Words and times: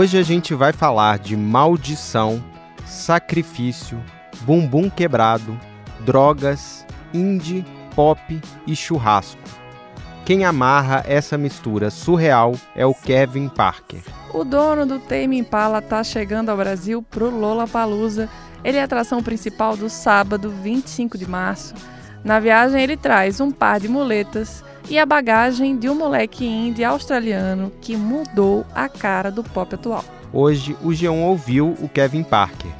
Hoje 0.00 0.16
a 0.16 0.22
gente 0.22 0.54
vai 0.54 0.72
falar 0.72 1.18
de 1.18 1.36
maldição, 1.36 2.42
sacrifício, 2.86 4.02
bumbum 4.46 4.88
quebrado, 4.88 5.60
drogas, 6.06 6.86
indie, 7.12 7.66
pop 7.94 8.40
e 8.66 8.74
churrasco. 8.74 9.42
Quem 10.24 10.46
amarra 10.46 11.04
essa 11.06 11.36
mistura 11.36 11.90
surreal 11.90 12.54
é 12.74 12.86
o 12.86 12.94
Kevin 12.94 13.50
Parker. 13.50 14.00
O 14.32 14.42
dono 14.42 14.86
do 14.86 14.98
Tame 15.00 15.36
Impala 15.36 15.82
tá 15.82 16.02
chegando 16.02 16.48
ao 16.48 16.56
Brasil 16.56 17.02
pro 17.02 17.28
Lollapalooza. 17.28 18.26
Ele 18.64 18.78
é 18.78 18.80
a 18.80 18.84
atração 18.84 19.22
principal 19.22 19.76
do 19.76 19.90
sábado, 19.90 20.48
25 20.48 21.18
de 21.18 21.28
março. 21.28 21.74
Na 22.24 22.38
viagem 22.38 22.82
ele 22.82 22.96
traz 22.96 23.40
um 23.40 23.50
par 23.50 23.80
de 23.80 23.88
muletas 23.88 24.62
e 24.88 24.98
a 24.98 25.06
bagagem 25.06 25.76
de 25.76 25.88
um 25.88 25.94
moleque 25.94 26.44
indie 26.44 26.84
australiano 26.84 27.72
que 27.80 27.96
mudou 27.96 28.66
a 28.74 28.88
cara 28.88 29.30
do 29.30 29.42
pop 29.42 29.74
atual. 29.74 30.04
Hoje 30.32 30.76
o 30.82 30.88
G1 30.88 31.22
ouviu 31.22 31.76
o 31.80 31.88
Kevin 31.88 32.22
Parker. 32.22 32.70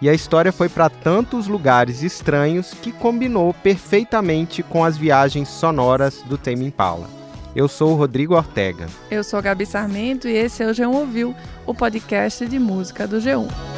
E 0.00 0.08
a 0.08 0.14
história 0.14 0.50
foi 0.50 0.68
para 0.68 0.88
tantos 0.88 1.46
lugares 1.46 2.02
estranhos 2.02 2.72
que 2.72 2.90
combinou 2.90 3.52
perfeitamente 3.52 4.62
com 4.62 4.82
as 4.82 4.96
viagens 4.96 5.48
sonoras 5.48 6.22
do 6.22 6.38
Tame 6.38 6.64
Impala. 6.64 7.06
Eu 7.54 7.68
sou 7.68 7.92
o 7.92 7.96
Rodrigo 7.96 8.34
Ortega. 8.34 8.86
Eu 9.10 9.22
sou 9.22 9.38
a 9.38 9.42
Gabi 9.42 9.66
Sarmento 9.66 10.26
e 10.26 10.32
esse 10.32 10.62
é 10.62 10.66
o 10.66 10.70
G1 10.70 10.94
Ouviu, 10.94 11.34
o 11.66 11.74
podcast 11.74 12.46
de 12.46 12.58
música 12.58 13.06
do 13.06 13.18
G1. 13.18 13.69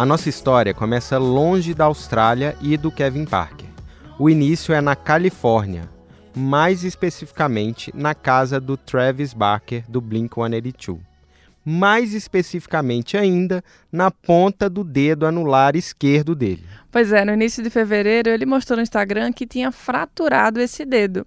A 0.00 0.06
nossa 0.06 0.30
história 0.30 0.72
começa 0.72 1.18
longe 1.18 1.74
da 1.74 1.84
Austrália 1.84 2.56
e 2.62 2.74
do 2.78 2.90
Kevin 2.90 3.26
Parker. 3.26 3.68
O 4.18 4.30
início 4.30 4.72
é 4.72 4.80
na 4.80 4.96
Califórnia, 4.96 5.90
mais 6.34 6.84
especificamente 6.84 7.92
na 7.94 8.14
casa 8.14 8.58
do 8.58 8.78
Travis 8.78 9.34
Barker 9.34 9.84
do 9.86 10.00
Blink-182. 10.00 11.00
Mais 11.62 12.14
especificamente 12.14 13.18
ainda, 13.18 13.62
na 13.92 14.10
ponta 14.10 14.70
do 14.70 14.82
dedo 14.82 15.26
anular 15.26 15.76
esquerdo 15.76 16.34
dele. 16.34 16.64
Pois 16.90 17.12
é, 17.12 17.22
no 17.22 17.34
início 17.34 17.62
de 17.62 17.68
fevereiro 17.68 18.30
ele 18.30 18.46
mostrou 18.46 18.78
no 18.78 18.82
Instagram 18.82 19.34
que 19.34 19.46
tinha 19.46 19.70
fraturado 19.70 20.60
esse 20.60 20.86
dedo 20.86 21.26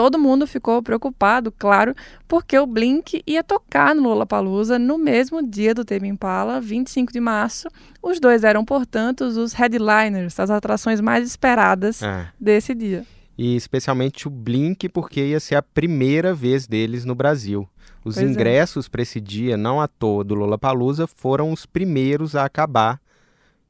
todo 0.00 0.18
mundo 0.18 0.46
ficou 0.46 0.82
preocupado, 0.82 1.52
claro, 1.52 1.94
porque 2.26 2.58
o 2.58 2.66
Blink 2.66 3.22
ia 3.26 3.44
tocar 3.44 3.94
no 3.94 4.04
Lollapalooza 4.04 4.78
no 4.78 4.96
mesmo 4.96 5.46
dia 5.46 5.74
do 5.74 5.84
Tame 5.84 6.08
Impala, 6.08 6.58
25 6.58 7.12
de 7.12 7.20
março. 7.20 7.68
Os 8.02 8.18
dois 8.18 8.42
eram, 8.42 8.64
portanto, 8.64 9.24
os 9.24 9.52
headliners, 9.52 10.40
as 10.40 10.48
atrações 10.48 11.02
mais 11.02 11.28
esperadas 11.28 12.02
é. 12.02 12.28
desse 12.40 12.74
dia. 12.74 13.04
E 13.36 13.54
especialmente 13.54 14.26
o 14.26 14.30
Blink, 14.30 14.88
porque 14.88 15.22
ia 15.22 15.38
ser 15.38 15.56
a 15.56 15.62
primeira 15.62 16.32
vez 16.32 16.66
deles 16.66 17.04
no 17.04 17.14
Brasil. 17.14 17.68
Os 18.02 18.14
pois 18.14 18.26
é. 18.26 18.30
ingressos 18.30 18.86
é. 18.86 18.88
para 18.88 19.02
esse 19.02 19.20
dia, 19.20 19.58
não 19.58 19.82
à 19.82 19.86
toa, 19.86 20.24
do 20.24 20.34
Lollapalooza, 20.34 21.06
foram 21.06 21.52
os 21.52 21.66
primeiros 21.66 22.34
a 22.34 22.46
acabar. 22.46 22.98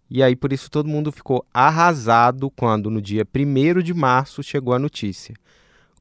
E 0.09 0.23
aí, 0.23 0.37
por 0.37 0.53
isso, 0.53 0.71
todo 0.71 0.89
mundo 0.89 1.11
ficou 1.11 1.45
arrasado 1.53 2.53
quando, 2.53 2.89
no 2.89 3.03
dia 3.03 3.27
1 3.35 3.83
de 3.83 3.93
março, 3.93 4.45
chegou 4.45 4.73
a 4.73 4.79
notícia 4.79 5.35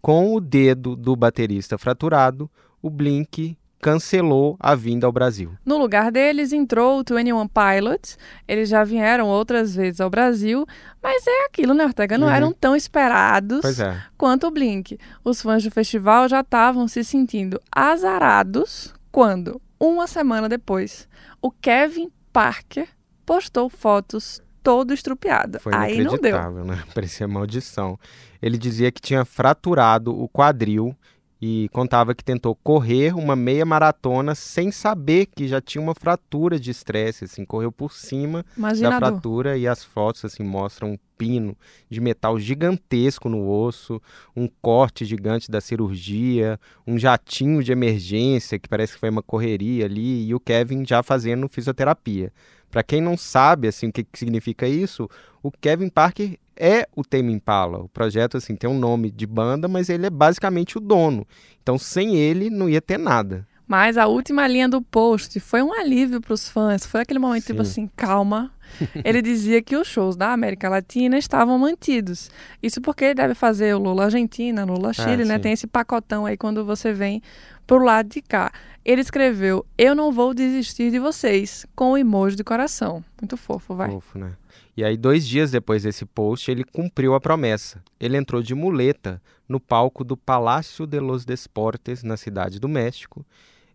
com 0.02 0.34
o 0.34 0.40
dedo 0.40 0.96
do 0.96 1.16
baterista 1.16 1.78
fraturado, 1.78 2.50
o 2.82 2.90
Blink 2.90 3.58
cancelou 3.82 4.58
a 4.60 4.76
vinda 4.76 5.06
ao 5.08 5.12
Brasil. 5.12 5.52
No 5.66 5.78
lugar 5.78 6.12
deles 6.12 6.52
entrou 6.52 7.00
o 7.00 7.04
21 7.04 7.48
Pilots. 7.48 8.18
Eles 8.48 8.70
já 8.70 8.84
vieram 8.84 9.28
outras 9.28 9.76
vezes 9.76 10.02
ao 10.02 10.10
Brasil, 10.10 10.66
mas 11.02 11.26
é 11.26 11.46
aquilo, 11.46 11.74
né, 11.74 11.86
Ortega? 11.86 12.18
Não 12.18 12.28
uhum. 12.28 12.34
eram 12.34 12.52
tão 12.52 12.76
esperados 12.76 13.80
é. 13.80 14.02
quanto 14.18 14.48
o 14.48 14.52
Blink. 14.52 14.98
Os 15.24 15.42
fãs 15.42 15.64
do 15.64 15.72
festival 15.72 16.28
já 16.28 16.42
estavam 16.42 16.88
se 16.88 17.04
sentindo 17.04 17.60
azarados 17.72 18.94
quando, 19.12 19.62
uma 19.80 20.08
semana 20.08 20.50
depois, 20.50 21.08
o 21.42 21.50
Kevin 21.50 22.12
Parker 22.34 22.88
postou 23.26 23.70
fotos 23.70 24.42
todo 24.70 24.94
estrupiado. 24.94 25.60
Foi 25.60 25.74
Aí 25.74 26.04
não 26.04 26.16
deu. 26.16 26.64
né? 26.64 26.84
Parecia 26.94 27.28
maldição. 27.28 27.98
Ele 28.40 28.56
dizia 28.56 28.92
que 28.92 29.02
tinha 29.02 29.26
fraturado 29.26 30.16
o 30.16 30.30
quadril 30.30 30.96
e 31.42 31.68
contava 31.72 32.14
que 32.14 32.24
tentou 32.24 32.54
correr 32.54 33.16
uma 33.16 33.36
meia 33.36 33.66
maratona 33.66 34.36
sem 34.36 34.72
saber 34.72 35.26
que 35.26 35.48
já 35.48 35.60
tinha 35.60 35.82
uma 35.82 35.96
fratura 35.96 36.60
de 36.60 36.70
estresse, 36.70 37.24
assim, 37.24 37.46
correu 37.46 37.72
por 37.72 37.94
cima 37.94 38.46
da 38.92 38.98
fratura 38.98 39.58
e 39.58 39.68
as 39.68 39.84
fotos 39.84 40.24
assim 40.24 40.44
mostram 40.44 40.92
um 40.92 40.98
pino 41.18 41.58
de 41.90 42.00
metal 42.00 42.40
gigantesco 42.40 43.28
no 43.28 43.50
osso, 43.50 44.00
um 44.36 44.48
corte 44.62 45.04
gigante 45.04 45.50
da 45.50 45.60
cirurgia, 45.60 46.60
um 46.86 46.98
jatinho 47.00 47.64
de 47.64 47.72
emergência 47.72 48.60
que 48.60 48.70
parece 48.70 48.94
que 48.94 49.00
foi 49.00 49.10
uma 49.10 49.24
correria 49.24 49.86
ali 49.86 50.28
e 50.28 50.36
o 50.36 50.40
Kevin 50.40 50.86
já 50.86 51.02
fazendo 51.02 51.50
fisioterapia. 51.50 52.32
Para 52.70 52.84
quem 52.84 53.02
não 53.02 53.18
sabe 53.18 53.68
assim 53.68 53.88
o 53.88 53.92
que, 53.92 54.04
que 54.04 54.20
significa 54.20 54.68
isso, 54.68 55.10
o 55.42 55.52
Kevin 55.52 55.90
Parker 55.90 56.38
é 56.56 56.88
o 56.96 57.04
Tame 57.04 57.34
Impala. 57.34 57.80
O 57.80 57.90
projeto 57.90 58.38
assim 58.38 58.56
tem 58.56 58.70
um 58.70 58.78
nome 58.78 59.10
de 59.10 59.26
banda, 59.26 59.68
mas 59.68 59.90
ele 59.90 60.06
é 60.06 60.10
basicamente 60.10 60.78
o 60.78 60.82
dono. 60.82 61.26
Então 61.62 61.78
sem 61.78 62.16
ele 62.16 62.50
não 62.50 62.70
ia 62.70 62.82
ter 62.82 63.00
nada. 63.00 63.48
Mas 63.68 63.98
a 63.98 64.08
última 64.08 64.48
linha 64.48 64.68
do 64.68 64.82
post 64.82 65.40
foi 65.40 65.62
um 65.62 65.72
alívio 65.72 66.20
para 66.20 66.34
os 66.34 66.50
fãs. 66.50 66.86
Foi 66.86 67.02
aquele 67.02 67.20
momento 67.20 67.46
tipo 67.46 67.54
Sim. 67.54 67.54
tipo 67.54 67.62
assim, 67.62 67.90
calma. 67.96 68.52
Ele 69.04 69.22
dizia 69.22 69.62
que 69.62 69.76
os 69.76 69.88
shows 69.88 70.16
da 70.16 70.32
América 70.32 70.70
Latina 70.70 71.18
estavam 71.18 71.58
mantidos. 71.58 72.30
Isso 72.62 72.82
porque 72.82 73.06
ele 73.06 73.16
deve 73.16 73.34
fazer 73.34 73.76
o 73.76 73.80
Lula 73.80 74.06
Argentina, 74.06 74.66
Lula 74.66 74.94
Chile, 74.94 75.24
ah, 75.24 75.26
né? 75.26 75.40
Tem 75.40 75.54
esse 75.54 75.68
pacotão 75.68 76.26
aí 76.26 76.38
quando 76.38 76.64
você 76.66 76.94
vem 76.94 77.22
pro 77.66 77.84
lado 77.84 78.10
de 78.10 78.22
cá. 78.22 78.52
Ele 78.84 79.02
escreveu: 79.02 79.66
Eu 79.78 79.94
não 79.94 80.12
vou 80.12 80.34
desistir 80.34 80.92
de 80.92 81.00
vocês, 81.00 81.66
com 81.76 81.92
o 81.92 81.98
emoji 81.98 82.36
de 82.36 82.44
coração. 82.44 83.04
Muito 83.22 83.38
fofo, 83.38 83.76
vai. 83.76 83.90
Fofo, 83.90 84.18
né? 84.18 84.34
E 84.76 84.84
aí, 84.84 84.96
dois 84.96 85.28
dias 85.28 85.52
depois 85.52 85.84
desse 85.84 86.06
post, 86.06 86.50
ele 86.50 86.64
cumpriu 86.64 87.14
a 87.14 87.20
promessa. 87.20 87.84
Ele 88.00 88.16
entrou 88.16 88.42
de 88.42 88.56
muleta 88.56 89.22
no 89.48 89.60
palco 89.60 90.04
do 90.04 90.16
Palácio 90.16 90.88
de 90.88 91.00
los 91.00 91.26
Desportes, 91.26 92.02
na 92.02 92.16
cidade 92.16 92.60
do 92.60 92.70
México. 92.70 93.26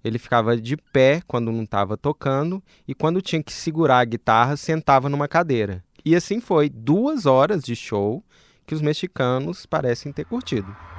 Ele 0.05 0.19
ficava 0.19 0.57
de 0.57 0.77
pé 0.77 1.23
quando 1.27 1.51
não 1.51 1.63
estava 1.63 1.97
tocando 1.97 2.63
e 2.87 2.95
quando 2.95 3.23
tinha 3.23 3.43
que 3.43 3.53
segurar 3.53 4.01
a 4.01 4.05
guitarra, 4.05 4.57
sentava 4.57 5.09
numa 5.09 5.27
cadeira. 5.27 5.83
E 6.05 6.15
assim 6.15 6.41
foi, 6.41 6.69
duas 6.69 7.25
horas 7.25 7.63
de 7.63 7.75
show 7.75 8.23
que 8.67 8.75
os 8.75 8.83
mexicanos 8.83 9.65
parecem 9.65 10.13
ter 10.13 10.27
curtido. 10.27 10.94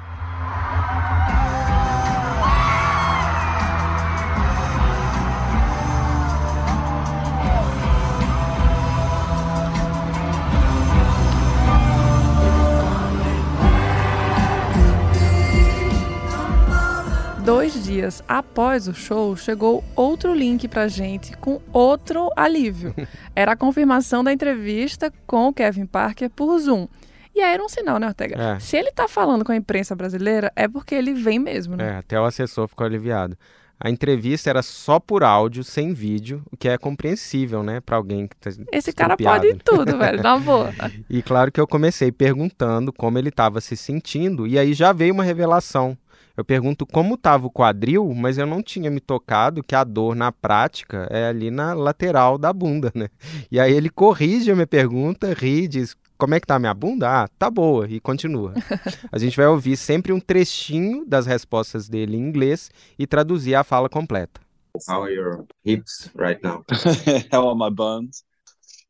Dois 17.46 17.84
dias 17.84 18.24
após 18.26 18.88
o 18.88 18.92
show, 18.92 19.36
chegou 19.36 19.84
outro 19.94 20.34
link 20.34 20.66
pra 20.66 20.88
gente 20.88 21.36
com 21.36 21.60
outro 21.72 22.28
alívio. 22.34 22.92
Era 23.36 23.52
a 23.52 23.56
confirmação 23.56 24.24
da 24.24 24.32
entrevista 24.32 25.12
com 25.28 25.46
o 25.46 25.52
Kevin 25.52 25.86
Parker 25.86 26.28
por 26.28 26.58
Zoom. 26.58 26.88
E 27.32 27.40
aí 27.40 27.52
era 27.52 27.62
um 27.62 27.68
sinal, 27.68 28.00
né, 28.00 28.08
Ortega? 28.08 28.56
É. 28.56 28.58
Se 28.58 28.76
ele 28.78 28.90
tá 28.90 29.06
falando 29.06 29.44
com 29.44 29.52
a 29.52 29.56
imprensa 29.56 29.94
brasileira, 29.94 30.50
é 30.56 30.66
porque 30.66 30.94
ele 30.94 31.12
vem 31.12 31.38
mesmo, 31.38 31.76
né? 31.76 31.90
É, 31.90 31.96
até 31.98 32.18
o 32.18 32.24
assessor 32.24 32.66
ficou 32.66 32.84
aliviado. 32.84 33.36
A 33.78 33.90
entrevista 33.90 34.48
era 34.48 34.62
só 34.62 34.98
por 34.98 35.22
áudio, 35.22 35.62
sem 35.62 35.92
vídeo, 35.92 36.42
o 36.50 36.56
que 36.56 36.66
é 36.66 36.78
compreensível, 36.78 37.62
né, 37.62 37.80
para 37.80 37.96
alguém 37.96 38.26
que 38.26 38.34
tá 38.36 38.50
Esse 38.72 38.90
cara 38.90 39.16
pode 39.16 39.54
tudo, 39.62 39.98
velho, 39.98 40.22
na 40.22 40.38
boa. 40.38 40.72
e 41.08 41.22
claro 41.22 41.52
que 41.52 41.60
eu 41.60 41.66
comecei 41.66 42.10
perguntando 42.10 42.90
como 42.92 43.18
ele 43.18 43.28
estava 43.28 43.60
se 43.60 43.76
sentindo, 43.76 44.46
e 44.46 44.58
aí 44.58 44.72
já 44.72 44.92
veio 44.92 45.12
uma 45.12 45.22
revelação. 45.22 45.96
Eu 46.36 46.44
pergunto 46.44 46.84
como 46.84 47.14
estava 47.14 47.46
o 47.46 47.50
quadril, 47.50 48.12
mas 48.14 48.36
eu 48.36 48.46
não 48.46 48.62
tinha 48.62 48.90
me 48.90 49.00
tocado 49.00 49.62
que 49.62 49.74
a 49.74 49.82
dor 49.82 50.14
na 50.14 50.30
prática 50.30 51.08
é 51.10 51.26
ali 51.28 51.50
na 51.50 51.72
lateral 51.72 52.36
da 52.36 52.52
bunda, 52.52 52.92
né? 52.94 53.08
E 53.50 53.58
aí 53.58 53.72
ele 53.72 53.88
corrige 53.88 54.50
a 54.50 54.54
minha 54.54 54.66
pergunta, 54.66 55.32
ri, 55.32 55.66
diz: 55.66 55.96
como 56.18 56.34
é 56.34 56.40
que 56.40 56.46
tá 56.46 56.56
a 56.56 56.58
minha 56.58 56.74
bunda? 56.74 57.24
Ah, 57.24 57.28
tá 57.38 57.50
boa, 57.50 57.88
e 57.88 58.00
continua. 58.00 58.54
A 59.12 59.18
gente 59.18 59.36
vai 59.36 59.46
ouvir 59.46 59.76
sempre 59.76 60.12
um 60.12 60.20
trechinho 60.20 61.04
das 61.06 61.26
respostas 61.26 61.88
dele 61.88 62.16
em 62.16 62.20
inglês 62.20 62.70
e 62.98 63.06
traduzir 63.06 63.54
a 63.54 63.64
fala 63.64 63.88
completa. 63.88 64.40
How 64.88 65.02
are 65.02 65.14
your 65.14 65.46
hips 65.64 66.10
right 66.14 66.40
now? 66.42 66.64
How 67.32 67.48
are 67.48 67.56
my 67.56 67.70
buns? 67.70 68.24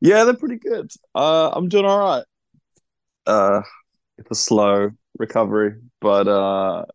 Yeah, 0.01 0.25
they're 0.25 0.37
pretty 0.37 0.59
good. 0.59 0.91
Uh, 1.15 1.49
I'm 1.55 1.69
doing 1.69 1.85
all 1.85 1.99
right. 1.99 2.25
Uh, 3.25 3.61
it's 4.17 4.31
a 4.31 4.35
slow 4.35 4.91
recovery, 5.17 5.75
but 6.01 6.27
uh, 6.27 6.85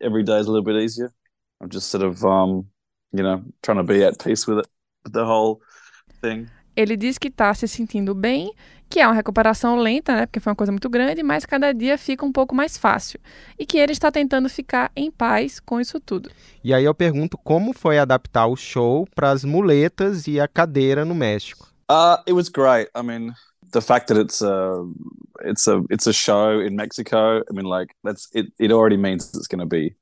every 0.00 0.22
day 0.22 0.38
is 0.40 0.46
a 0.46 0.50
little 0.50 0.64
bit 0.64 0.76
easier. 0.82 1.12
I'm 1.60 1.70
just 1.70 1.90
sort 1.90 2.04
of, 2.04 2.24
um, 2.24 2.66
you 3.12 3.22
know, 3.22 3.42
trying 3.62 3.78
to 3.78 3.84
be 3.84 4.04
at 4.04 4.18
peace 4.22 4.46
with 4.46 4.58
it, 4.60 4.68
with 5.04 5.12
the 5.12 5.24
whole 5.24 5.60
thing. 6.22 6.48
Ele 6.76 6.96
diz 6.96 7.18
que 7.18 7.28
está 7.28 7.52
se 7.52 7.66
sentindo 7.68 8.14
bem, 8.14 8.54
que 8.88 9.00
é 9.00 9.06
uma 9.06 9.14
recuperação 9.14 9.76
lenta, 9.76 10.14
né, 10.14 10.26
porque 10.26 10.40
foi 10.40 10.50
uma 10.50 10.56
coisa 10.56 10.72
muito 10.72 10.88
grande, 10.88 11.22
mas 11.22 11.44
cada 11.44 11.72
dia 11.72 11.98
fica 11.98 12.24
um 12.24 12.32
pouco 12.32 12.54
mais 12.54 12.78
fácil. 12.78 13.20
E 13.58 13.66
que 13.66 13.76
ele 13.76 13.92
está 13.92 14.10
tentando 14.10 14.48
ficar 14.48 14.90
em 14.96 15.10
paz 15.10 15.60
com 15.60 15.80
isso 15.80 16.00
tudo. 16.00 16.30
E 16.62 16.72
aí 16.72 16.84
eu 16.84 16.94
pergunto 16.94 17.36
como 17.36 17.72
foi 17.72 17.98
adaptar 17.98 18.46
o 18.46 18.56
show 18.56 19.06
para 19.14 19.30
as 19.30 19.44
muletas 19.44 20.26
e 20.26 20.40
a 20.40 20.48
cadeira 20.48 21.04
no 21.04 21.14
México. 21.14 21.68
Uh, 21.90 22.16
it 22.26 22.32
was 22.32 22.48
great. 22.48 22.88
I 22.96 23.02
mean, 23.02 23.34
the 23.72 23.80
fact 23.80 24.06
that 24.08 24.20
it's 24.20 24.40
a 24.42 24.84
it's 25.44 25.66
a 25.66 25.82
it's 25.90 26.06
a 26.06 26.12
show 26.12 26.60
in 26.60 26.76
Mexico. 26.76 27.38
I 27.38 27.52
mean, 27.52 27.66
like 27.66 27.94
that's 28.04 28.28
it. 28.32 28.46
It 28.58 28.72
already 28.72 28.96
means 28.96 29.34
it's 29.34 29.46
going 29.46 29.60
to 29.60 29.66
be 29.66 29.94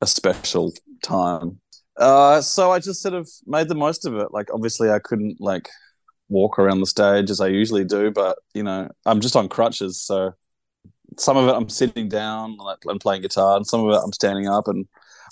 a 0.00 0.06
special 0.06 0.72
time. 1.02 1.60
Uh, 1.96 2.40
so 2.40 2.70
I 2.70 2.78
just 2.78 3.02
sort 3.02 3.14
of 3.14 3.28
made 3.46 3.68
the 3.68 3.74
most 3.74 4.06
of 4.06 4.14
it. 4.16 4.28
Like, 4.32 4.48
obviously, 4.52 4.90
I 4.90 4.98
couldn't 4.98 5.40
like 5.40 5.68
walk 6.28 6.58
around 6.58 6.80
the 6.80 6.86
stage 6.86 7.30
as 7.30 7.40
I 7.40 7.48
usually 7.48 7.84
do, 7.84 8.10
but 8.10 8.38
you 8.54 8.62
know, 8.62 8.88
I'm 9.04 9.20
just 9.20 9.36
on 9.36 9.48
crutches, 9.48 10.00
so 10.00 10.32
some 11.18 11.36
of 11.36 11.48
it 11.48 11.52
I'm 11.52 11.68
sitting 11.68 12.08
down 12.08 12.56
like 12.56 12.78
and 12.86 13.00
playing 13.00 13.22
guitar, 13.22 13.56
and 13.56 13.66
some 13.66 13.84
of 13.84 13.92
it 13.94 14.00
I'm 14.02 14.12
standing 14.12 14.48
up, 14.48 14.68
and 14.68 14.86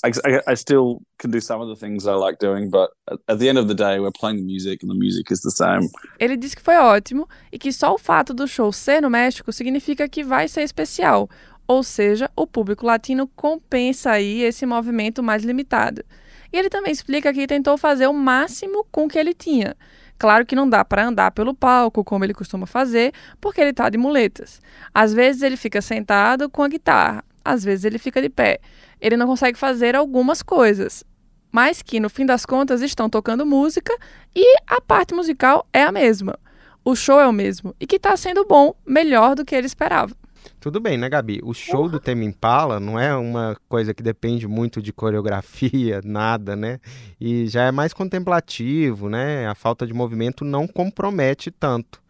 I, 0.05 0.11
I, 0.25 0.53
I, 0.53 0.55
still 0.55 1.01
can 1.19 1.31
do 1.31 1.41
some 1.41 1.61
of 1.61 1.69
the 1.69 1.77
things 1.77 2.07
I 2.07 2.15
like 2.15 2.39
doing, 2.39 2.71
but 2.71 2.91
at, 3.29 3.39
the 3.39 3.49
end 3.49 3.59
of 3.59 3.67
the 3.67 3.75
day, 3.75 3.99
we're 3.99 4.13
playing 4.13 4.47
music, 4.47 4.83
and 4.83 4.91
the 4.91 4.95
music 4.95 5.33
is 5.33 5.41
the 5.41 5.51
same. 5.51 5.89
Ele 6.21 6.37
disse 6.37 6.55
que 6.55 6.63
foi 6.63 6.77
ótimo 6.77 7.29
e 7.51 7.59
que 7.59 7.73
só 7.73 7.93
o 7.95 7.99
fato 7.99 8.33
do 8.33 8.47
show 8.47 8.73
ser 8.73 9.03
no 9.03 9.11
México 9.11 9.53
significa 9.53 10.09
que 10.09 10.23
vai 10.23 10.47
ser 10.47 10.63
especial, 10.63 11.29
ou 11.67 11.83
seja, 11.83 12.31
o 12.37 12.47
público 12.47 12.87
latino 12.87 13.27
compensa 13.27 14.13
aí 14.13 14.43
esse 14.43 14.65
movimento 14.65 15.23
mais 15.23 15.43
limitado. 15.43 16.05
E 16.53 16.57
ele 16.57 16.71
também 16.71 16.93
explica 16.93 17.33
que 17.33 17.47
tentou 17.47 17.77
fazer 17.77 18.07
o 18.07 18.15
máximo 18.15 18.87
com 18.91 19.05
o 19.05 19.09
que 19.09 19.19
ele 19.19 19.35
tinha. 19.35 19.77
Claro 20.19 20.47
que 20.47 20.57
não 20.57 20.69
dá 20.69 20.85
para 20.85 21.07
andar 21.07 21.31
pelo 21.31 21.55
palco 21.55 22.03
como 22.03 22.25
ele 22.25 22.35
costuma 22.35 22.67
fazer, 22.67 23.13
porque 23.41 23.61
ele 23.61 23.71
está 23.71 23.89
de 23.89 23.99
muletas. 23.99 24.61
Às 24.95 25.13
vezes 25.13 25.43
ele 25.43 25.57
fica 25.57 25.81
sentado 25.81 26.49
com 26.49 26.63
a 26.63 26.69
guitarra, 26.69 27.25
às 27.45 27.63
vezes 27.63 27.85
ele 27.85 27.99
fica 27.99 28.21
de 28.21 28.29
pé. 28.29 28.59
Ele 29.01 29.17
não 29.17 29.27
consegue 29.27 29.59
fazer 29.59 29.95
algumas 29.95 30.43
coisas, 30.43 31.05
mas 31.51 31.83
que 31.83 32.01
no 32.01 32.11
fim 32.11 32.27
das 32.27 32.45
contas 32.45 32.83
estão 32.83 33.09
tocando 33.09 33.47
música 33.47 33.97
e 34.35 34.57
a 34.67 34.81
parte 34.81 35.15
musical 35.15 35.67
é 35.73 35.83
a 35.83 35.93
mesma. 35.93 36.39
O 36.85 36.95
show 36.97 37.21
é 37.21 37.27
o 37.27 37.33
mesmo 37.33 37.75
e 37.81 37.87
que 37.87 37.97
está 37.97 38.17
sendo 38.17 38.45
bom, 38.45 38.75
melhor 38.87 39.35
do 39.35 39.45
que 39.45 39.55
ele 39.55 39.67
esperava. 39.67 40.15
Tudo 40.61 40.81
bem, 40.81 40.97
né, 40.97 41.09
Gabi? 41.09 41.41
O 41.45 41.55
show 41.55 41.83
uhum. 41.83 41.89
do 41.89 42.01
Tame 42.01 42.27
Impala 42.27 42.81
não 42.81 42.99
é 42.99 43.15
uma 43.15 43.57
coisa 43.69 43.95
que 43.95 44.03
depende 44.03 44.49
muito 44.49 44.83
de 44.83 44.93
coreografia, 44.93 46.01
nada, 46.05 46.57
né? 46.57 46.81
E 47.21 47.47
já 47.47 47.65
é 47.65 47.71
mais 47.71 47.93
contemplativo, 47.93 49.09
né? 49.09 49.47
A 49.47 49.55
falta 49.55 49.87
de 49.87 49.95
movimento 49.95 50.45
não 50.45 50.67
compromete 50.67 51.51
tanto. 51.51 52.03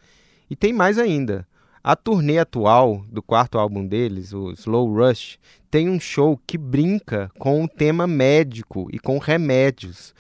E 0.49 0.56
tem 0.56 0.73
mais 0.73 0.99
ainda. 0.99 1.46
A 1.82 1.94
turnê 1.96 2.38
atual 2.38 3.04
do 3.10 3.22
quarto 3.22 3.58
álbum 3.58 3.86
deles, 3.86 4.32
o 4.32 4.50
Slow 4.52 4.92
Rush, 4.92 5.38
tem 5.70 5.88
um 5.88 6.00
show 6.00 6.40
que 6.46 6.58
brinca 6.58 7.30
com 7.38 7.64
o 7.64 7.69
tema 7.69 8.06
médico 8.06 8.88
e 8.92 8.98
com 8.98 9.19
remédios 9.19 10.14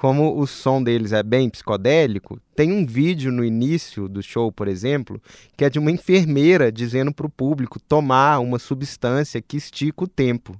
como 0.00 0.38
o 0.40 0.46
som 0.46 0.82
deles 0.82 1.12
é 1.12 1.22
bem 1.22 1.50
psicodélico, 1.50 2.40
tem 2.56 2.72
um 2.72 2.86
vídeo 2.86 3.30
no 3.30 3.44
início 3.44 4.08
do 4.08 4.22
show, 4.22 4.50
por 4.50 4.66
exemplo, 4.66 5.20
que 5.54 5.62
é 5.62 5.68
de 5.68 5.78
uma 5.78 5.90
enfermeira 5.90 6.72
dizendo 6.72 7.12
para 7.12 7.26
o 7.26 7.30
público 7.30 7.78
tomar 7.78 8.38
uma 8.38 8.58
substância 8.58 9.42
que 9.42 9.58
estica 9.58 10.04
o 10.04 10.08
tempo. 10.08 10.58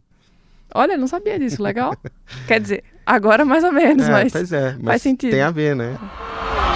Olha, 0.75 0.95
não 0.99 1.07
sabia 1.07 1.39
disso, 1.39 1.63
legal. 1.63 1.97
Quer 2.47 2.61
dizer, 2.61 2.85
agora 3.07 3.43
mais 3.43 3.65
ou 3.65 3.73
menos, 3.73 4.07
é, 4.07 4.11
mas, 4.11 4.31
pois 4.31 4.53
é, 4.53 4.73
mas 4.73 4.85
faz 4.85 5.03
sentido. 5.03 5.31
Tem 5.31 5.41
a 5.41 5.51
ver, 5.51 5.75
né? 5.75 5.97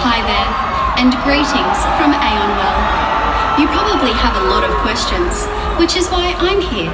Hi 0.03 0.23
there, 0.25 1.05
and 1.05 1.11
greetings 1.23 1.77
from 1.99 2.13
Aonwell. 2.13 2.94
You 3.57 3.67
probably 3.67 4.11
have 4.11 4.35
a 4.35 4.49
lot 4.49 4.65
of 4.65 4.75
questions, 4.81 5.47
which 5.79 5.95
is 5.95 6.09
why 6.09 6.35
I'm 6.39 6.59
here. 6.59 6.91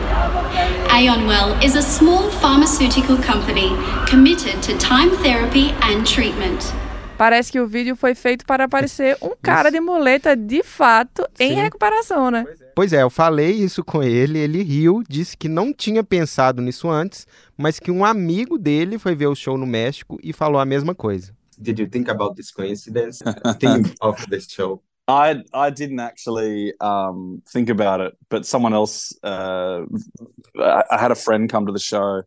Aonwell 0.90 1.60
is 1.64 1.76
a 1.76 1.82
small 1.82 2.30
pharmaceutical 2.30 3.18
company 3.18 3.76
committed 4.06 4.62
to 4.62 4.78
time 4.78 5.10
therapy 5.24 5.72
and 5.82 6.06
treatment. 6.06 6.72
Parece 7.18 7.52
que 7.52 7.60
o 7.60 7.68
vídeo 7.68 7.96
foi 7.96 8.14
feito 8.14 8.46
para 8.46 8.66
aparecer 8.66 9.18
um 9.24 9.32
cara 9.42 9.72
de 9.72 9.80
muleta 9.80 10.36
de 10.36 10.62
fato 10.62 11.28
em 11.40 11.50
Sim. 11.50 11.56
recuperação, 11.56 12.30
né? 12.30 12.46
Pois 12.76 12.94
é, 12.94 13.02
eu 13.02 13.10
falei 13.10 13.52
isso 13.52 13.84
com 13.84 14.04
ele, 14.04 14.38
ele 14.38 14.62
riu, 14.62 15.02
disse 15.10 15.36
que 15.36 15.50
não 15.50 15.74
tinha 15.74 16.04
pensado 16.04 16.62
nisso 16.62 16.88
antes, 16.88 17.26
mas 17.58 17.80
que 17.80 17.90
um 17.90 18.06
amigo 18.06 18.60
dele 18.60 19.00
foi 19.00 19.16
ver 19.16 19.28
o 19.28 19.36
show 19.36 19.58
no 19.58 19.66
México 19.66 20.20
e 20.24 20.32
falou 20.32 20.62
a 20.62 20.66
mesma 20.66 20.94
coisa. 20.94 21.34
Did 21.58 21.80
you 21.80 21.88
think 21.88 22.10
about 22.12 22.36
this 22.36 22.52
coincidence? 22.52 23.20
think 23.60 23.96
of 24.00 24.28
the 24.30 24.40
show. 24.40 24.82
I 25.08 25.44
I 25.54 25.70
didn't 25.72 26.00
actually 26.00 26.74
um, 26.80 27.42
think 27.50 27.70
about 27.70 28.02
it, 28.02 28.14
but 28.30 28.46
someone 28.46 28.74
else. 28.74 29.14
Uh, 29.24 29.82
I 30.60 30.98
had 30.98 31.12
a 31.12 31.16
friend 31.16 31.50
come 31.50 31.66
to 31.66 31.72
the 31.72 31.80
show 31.80 32.24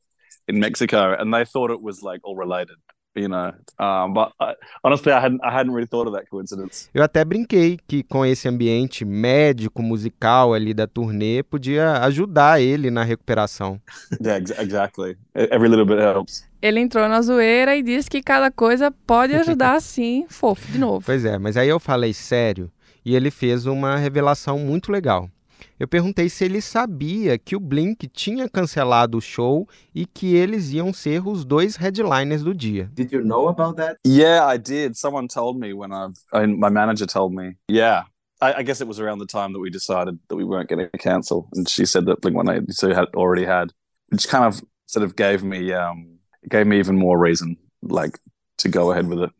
in 0.48 0.60
Mexico, 0.60 1.16
and 1.18 1.32
they 1.32 1.44
thought 1.44 1.70
it 1.70 1.80
was 1.80 2.02
like 2.02 2.20
all 2.24 2.36
related. 2.36 2.76
You 3.16 3.28
know, 3.28 3.52
um, 3.78 4.12
but 4.12 4.32
I, 4.40 4.54
honestly, 4.82 5.12
I 5.12 5.20
hadn't 5.20 5.40
I 5.44 5.52
hadn't 5.52 5.72
really 5.72 5.86
thought 5.86 6.08
of 6.08 6.14
that 6.16 6.28
coincidence. 6.28 6.88
Eu 6.92 7.02
até 7.02 7.24
brinquei 7.24 7.78
que 7.86 8.02
com 8.02 8.26
esse 8.26 8.48
ambiente 8.48 9.04
médico 9.04 9.82
musical 9.82 10.52
ali 10.52 10.74
da 10.74 10.88
turnê 10.88 11.44
podia 11.44 11.98
ajudar 12.02 12.60
ele 12.60 12.90
na 12.90 13.04
recuperação. 13.04 13.80
yeah, 14.20 14.38
ex 14.38 14.50
exactly. 14.58 15.16
Every 15.32 15.68
little 15.68 15.86
bit 15.86 16.00
helps. 16.00 16.44
Ele 16.60 16.80
entrou 16.80 17.08
na 17.08 17.22
zoeira 17.22 17.76
e 17.76 17.82
disse 17.82 18.10
que 18.10 18.20
cada 18.20 18.50
coisa 18.50 18.90
pode 18.90 19.34
ajudar 19.34 19.78
sim, 19.82 20.26
fofo, 20.28 20.72
de 20.72 20.78
novo. 20.78 21.04
Pois 21.06 21.24
é, 21.24 21.38
mas 21.38 21.56
aí 21.56 21.68
eu 21.68 21.78
falei 21.78 22.12
sério 22.12 22.68
e 23.04 23.14
ele 23.14 23.30
fez 23.30 23.66
uma 23.66 23.96
revelação 23.96 24.58
muito 24.58 24.90
legal. 24.90 25.30
Eu 25.78 25.88
perguntei 25.88 26.28
se 26.28 26.44
ele 26.44 26.60
sabia 26.60 27.38
que 27.38 27.56
o 27.56 27.60
Blink 27.60 28.08
tinha 28.08 28.48
cancelado 28.48 29.18
o 29.18 29.20
show 29.20 29.68
e 29.94 30.06
que 30.06 30.34
eles 30.34 30.72
iam 30.72 30.92
ser 30.92 31.26
os 31.26 31.44
dois 31.44 31.76
headliners 31.76 32.42
do 32.42 32.54
dia. 32.54 32.90
Did 32.92 33.12
you 33.12 33.22
know 33.22 33.48
about 33.48 33.76
that? 33.76 33.98
Yeah, 34.06 34.52
I 34.52 34.58
did. 34.58 34.96
Someone 34.96 35.28
told 35.28 35.58
me 35.58 35.72
when 35.72 35.92
I, 35.92 36.08
I 36.32 36.46
my 36.46 36.70
manager 36.70 37.06
told 37.06 37.34
me. 37.34 37.56
Yeah. 37.70 38.04
I, 38.40 38.58
I, 38.58 38.62
guess 38.62 38.80
it 38.80 38.88
was 38.88 39.00
around 39.00 39.20
the 39.20 39.26
time 39.26 39.52
that 39.52 39.60
we 39.60 39.70
decided 39.70 40.18
that 40.28 40.36
we 40.36 40.44
weren't 40.44 40.68
going 40.68 40.86
to 40.90 40.98
cancel, 40.98 41.48
and 41.54 41.68
she 41.68 41.86
said 41.86 42.04
that 42.06 42.20
Blink 42.20 42.36
One 42.36 42.48
Eighty 42.50 42.72
Two 42.78 42.90
had 42.90 43.06
already 43.14 43.44
had, 43.44 43.72
which 44.08 44.28
kind 44.28 44.44
of 44.44 44.60
sort 44.86 45.04
of 45.04 45.16
gave 45.16 45.42
me 45.42 45.72
um, 45.72 46.18
gave 46.48 46.66
me 46.66 46.78
even 46.78 46.96
more 46.96 47.18
reason 47.18 47.56
like 47.80 48.18
to 48.58 48.68
go 48.68 48.92
ahead 48.92 49.08
with 49.08 49.20
it. 49.20 49.30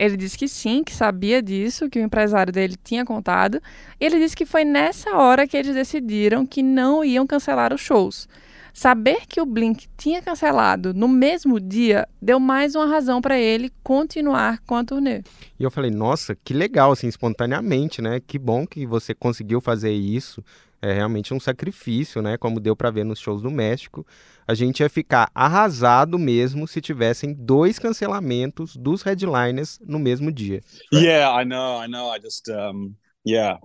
Ele 0.00 0.16
disse 0.16 0.38
que 0.38 0.48
sim, 0.48 0.82
que 0.82 0.94
sabia 0.94 1.42
disso, 1.42 1.90
que 1.90 1.98
o 1.98 2.02
empresário 2.02 2.50
dele 2.50 2.74
tinha 2.82 3.04
contado. 3.04 3.60
Ele 4.00 4.18
disse 4.18 4.34
que 4.34 4.46
foi 4.46 4.64
nessa 4.64 5.14
hora 5.14 5.46
que 5.46 5.54
eles 5.54 5.74
decidiram 5.74 6.46
que 6.46 6.62
não 6.62 7.04
iam 7.04 7.26
cancelar 7.26 7.70
os 7.74 7.82
shows. 7.82 8.26
Saber 8.72 9.26
que 9.28 9.42
o 9.42 9.44
Blink 9.44 9.88
tinha 9.98 10.22
cancelado 10.22 10.94
no 10.94 11.06
mesmo 11.06 11.60
dia 11.60 12.08
deu 12.22 12.40
mais 12.40 12.74
uma 12.74 12.86
razão 12.86 13.20
para 13.20 13.38
ele 13.38 13.70
continuar 13.82 14.60
com 14.60 14.74
a 14.74 14.82
turnê. 14.82 15.22
E 15.58 15.62
eu 15.62 15.70
falei, 15.70 15.90
nossa, 15.90 16.34
que 16.34 16.54
legal, 16.54 16.92
assim, 16.92 17.06
espontaneamente, 17.06 18.00
né? 18.00 18.22
Que 18.26 18.38
bom 18.38 18.66
que 18.66 18.86
você 18.86 19.12
conseguiu 19.12 19.60
fazer 19.60 19.92
isso 19.92 20.42
é 20.82 20.92
realmente 20.92 21.34
um 21.34 21.40
sacrifício, 21.40 22.22
né? 22.22 22.36
Como 22.36 22.60
deu 22.60 22.74
para 22.74 22.90
ver 22.90 23.04
nos 23.04 23.18
shows 23.18 23.42
do 23.42 23.50
México. 23.50 24.06
A 24.46 24.54
gente 24.54 24.80
ia 24.80 24.88
ficar 24.88 25.30
arrasado 25.34 26.18
mesmo 26.18 26.66
se 26.66 26.80
tivessem 26.80 27.34
dois 27.34 27.78
cancelamentos 27.78 28.76
dos 28.76 29.02
headliners 29.02 29.78
no 29.86 29.98
mesmo 29.98 30.32
dia. 30.32 30.60
Yeah, 30.92 31.40
I 31.40 31.44
know, 31.44 31.82
I 31.82 31.88
know. 31.88 32.14
I 32.14 32.20
just, 32.20 32.48
um, 32.48 32.94
yeah, 33.26 33.58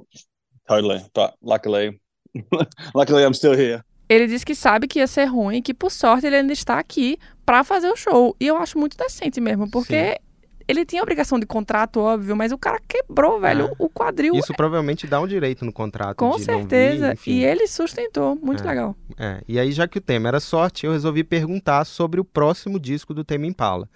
totally. 0.67 1.03
But 1.13 1.35
luckily, 1.41 1.99
luckily 2.93 3.23
I'm 3.23 3.33
still 3.33 3.53
here. 3.53 3.83
Ele 4.07 4.27
disse 4.27 4.45
que 4.45 4.53
sabe 4.53 4.87
que 4.87 4.99
ia 4.99 5.07
ser 5.07 5.25
ruim 5.25 5.57
e 5.57 5.61
que, 5.63 5.73
por 5.73 5.91
sorte, 5.91 6.27
ele 6.27 6.35
ainda 6.35 6.53
está 6.53 6.77
aqui 6.77 7.17
para 7.43 7.63
fazer 7.63 7.89
o 7.89 7.95
show. 7.95 8.35
E 8.39 8.45
eu 8.45 8.55
acho 8.55 8.77
muito 8.77 8.95
decente 8.95 9.41
mesmo, 9.41 9.67
porque 9.71 10.11
Sim 10.11 10.24
ele 10.67 10.85
tinha 10.85 11.01
obrigação 11.01 11.39
de 11.39 11.45
contrato, 11.45 11.99
óbvio, 11.99 12.35
mas 12.35 12.51
o 12.51 12.57
cara 12.57 12.79
quebrou, 12.87 13.39
velho, 13.39 13.67
é. 13.67 13.71
o 13.77 13.89
quadril. 13.89 14.35
Isso 14.35 14.53
provavelmente 14.53 15.05
dá 15.05 15.19
um 15.19 15.27
direito 15.27 15.63
no 15.63 15.71
contrato. 15.71 16.17
Com 16.17 16.37
certeza. 16.39 17.13
Vir, 17.13 17.31
e 17.31 17.45
ele 17.45 17.67
sustentou. 17.67 18.35
Muito 18.41 18.63
é. 18.63 18.67
legal. 18.67 18.95
É. 19.17 19.41
E 19.47 19.59
aí, 19.59 19.71
já 19.71 19.87
que 19.87 19.97
o 19.97 20.01
tema 20.01 20.27
era 20.27 20.39
sorte, 20.39 20.85
eu 20.85 20.91
resolvi 20.91 21.23
perguntar 21.23 21.85
sobre 21.85 22.19
o 22.19 22.25
próximo 22.25 22.79
disco 22.79 23.13
do 23.13 23.23
Tame 23.23 23.47
Impala. 23.47 23.87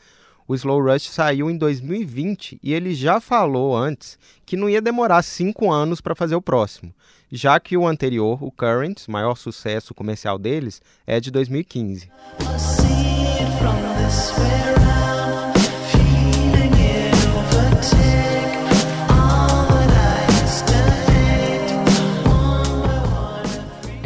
O 0.47 0.55
Slow 0.55 0.81
Rush 0.81 1.09
saiu 1.09 1.47
em 1.49 1.55
2020 1.55 2.59
e 2.63 2.73
ele 2.73 2.95
já 2.95 3.21
falou 3.21 3.77
antes 3.77 4.17
que 4.47 4.57
não 4.57 4.67
ia 4.67 4.81
demorar 4.81 5.21
cinco 5.21 5.71
anos 5.71 6.01
para 6.01 6.15
fazer 6.15 6.33
o 6.33 6.41
próximo, 6.41 6.91
já 7.31 7.59
que 7.59 7.77
o 7.77 7.85
anterior, 7.85 8.43
o 8.43 8.51
Current, 8.51 9.07
maior 9.07 9.35
sucesso 9.35 9.93
comercial 9.93 10.39
deles, 10.39 10.81
é 11.05 11.19
de 11.19 11.29
2015. 11.29 12.09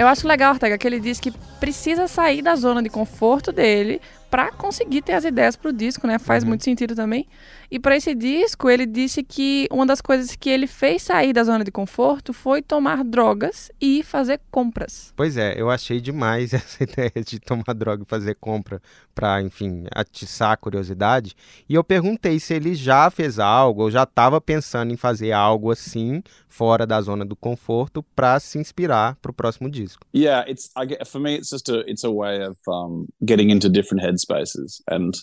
Eu 0.04 0.08
acho 0.10 0.28
legal, 0.28 0.52
Ortega, 0.52 0.78
que 0.78 0.86
ele 0.86 1.00
diz 1.00 1.18
que 1.18 1.32
precisa 1.62 2.10
sair 2.10 2.42
da 2.42 2.58
zona 2.58 2.84
de 2.84 2.90
conforto 2.90 3.54
dele 3.54 4.02
para 4.34 4.52
conseguir 4.52 5.04
ter 5.04 5.14
as 5.14 5.26
ideias 5.26 5.56
para 5.56 5.70
o 5.70 5.72
disco, 5.72 6.08
né? 6.08 6.18
Faz 6.18 6.42
Uhum. 6.42 6.50
muito 6.50 6.64
sentido 6.64 6.96
também. 6.96 7.28
E 7.70 7.78
para 7.78 7.96
esse 7.96 8.16
disco, 8.16 8.68
ele 8.68 8.88
disse 8.88 9.22
que 9.22 9.68
uma 9.72 9.86
das 9.86 10.02
coisas 10.02 10.36
que 10.36 10.50
ele 10.50 10.66
fez 10.66 11.04
sair 11.04 11.34
da 11.34 11.44
zona 11.44 11.64
de 11.64 11.72
conforto 11.72 12.34
foi 12.34 12.60
tomar 12.64 13.04
drogas 13.04 13.72
e 13.80 14.02
fazer 14.02 14.40
compras. 14.50 15.14
Pois 15.16 15.38
é, 15.38 15.54
eu 15.56 15.70
achei 15.70 16.02
demais 16.02 16.52
essa 16.54 16.84
ideia 16.84 17.12
de 17.24 17.40
tomar 17.40 17.74
droga 17.76 18.02
e 18.02 18.10
fazer 18.10 18.36
compra 18.40 18.82
para, 19.14 19.40
enfim, 19.40 19.86
atiçar 19.94 20.54
a 20.54 20.58
curiosidade. 20.58 21.36
E 21.70 21.76
eu 21.76 21.84
perguntei 21.84 22.40
se 22.40 22.56
ele 22.56 22.74
já 22.74 23.12
fez 23.12 23.38
algo 23.38 23.84
ou 23.84 23.92
já 23.92 24.02
estava 24.02 24.42
pensando 24.42 24.92
em 24.92 24.98
fazer 24.98 25.32
algo 25.32 25.70
assim, 25.70 26.24
fora 26.48 26.88
da 26.88 27.00
zona 27.02 27.24
do 27.24 27.36
conforto, 27.36 28.02
para 28.16 28.40
se 28.40 28.58
inspirar 28.58 29.16
para 29.22 29.30
o 29.30 29.34
próximo 29.34 29.70
disco. 29.70 30.08
Yeah, 30.16 30.50
it's 30.50 30.72
I 30.76 30.88
get 30.88 31.08
for 31.08 31.22
me 31.22 31.36
it's 31.36 31.50
just 31.52 31.70
a 31.70 31.84
it's 31.88 32.04
a 32.04 32.10
way 32.10 32.44
of 32.44 32.58
um 32.68 33.06
getting 33.24 33.52
into 33.52 33.70
different 33.70 34.02
headspaces 34.26 34.82
and 34.88 35.16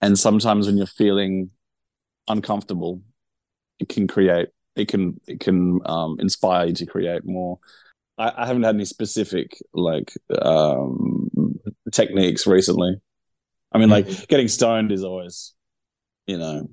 and 0.00 0.18
sometimes 0.18 0.66
when 0.66 0.76
you're 0.76 0.86
feeling 0.86 1.50
uncomfortable 2.28 3.00
it 3.78 3.88
can 3.88 4.06
create 4.06 4.48
it 4.76 4.88
can 4.88 5.18
it 5.26 5.40
can 5.40 5.80
um 5.86 6.16
inspire 6.20 6.66
you 6.66 6.74
to 6.74 6.86
create 6.86 7.24
more. 7.24 7.58
I, 8.18 8.32
I 8.36 8.46
haven't 8.46 8.62
had 8.62 8.74
any 8.74 8.84
specific 8.84 9.58
like 9.72 10.12
um 10.40 11.28
techniques 11.92 12.46
recently. 12.46 12.96
I 13.72 13.78
mean 13.78 13.88
like 13.88 14.28
getting 14.28 14.48
stoned 14.48 14.92
is 14.92 15.02
always 15.02 15.54
you 16.26 16.38
know 16.38 16.68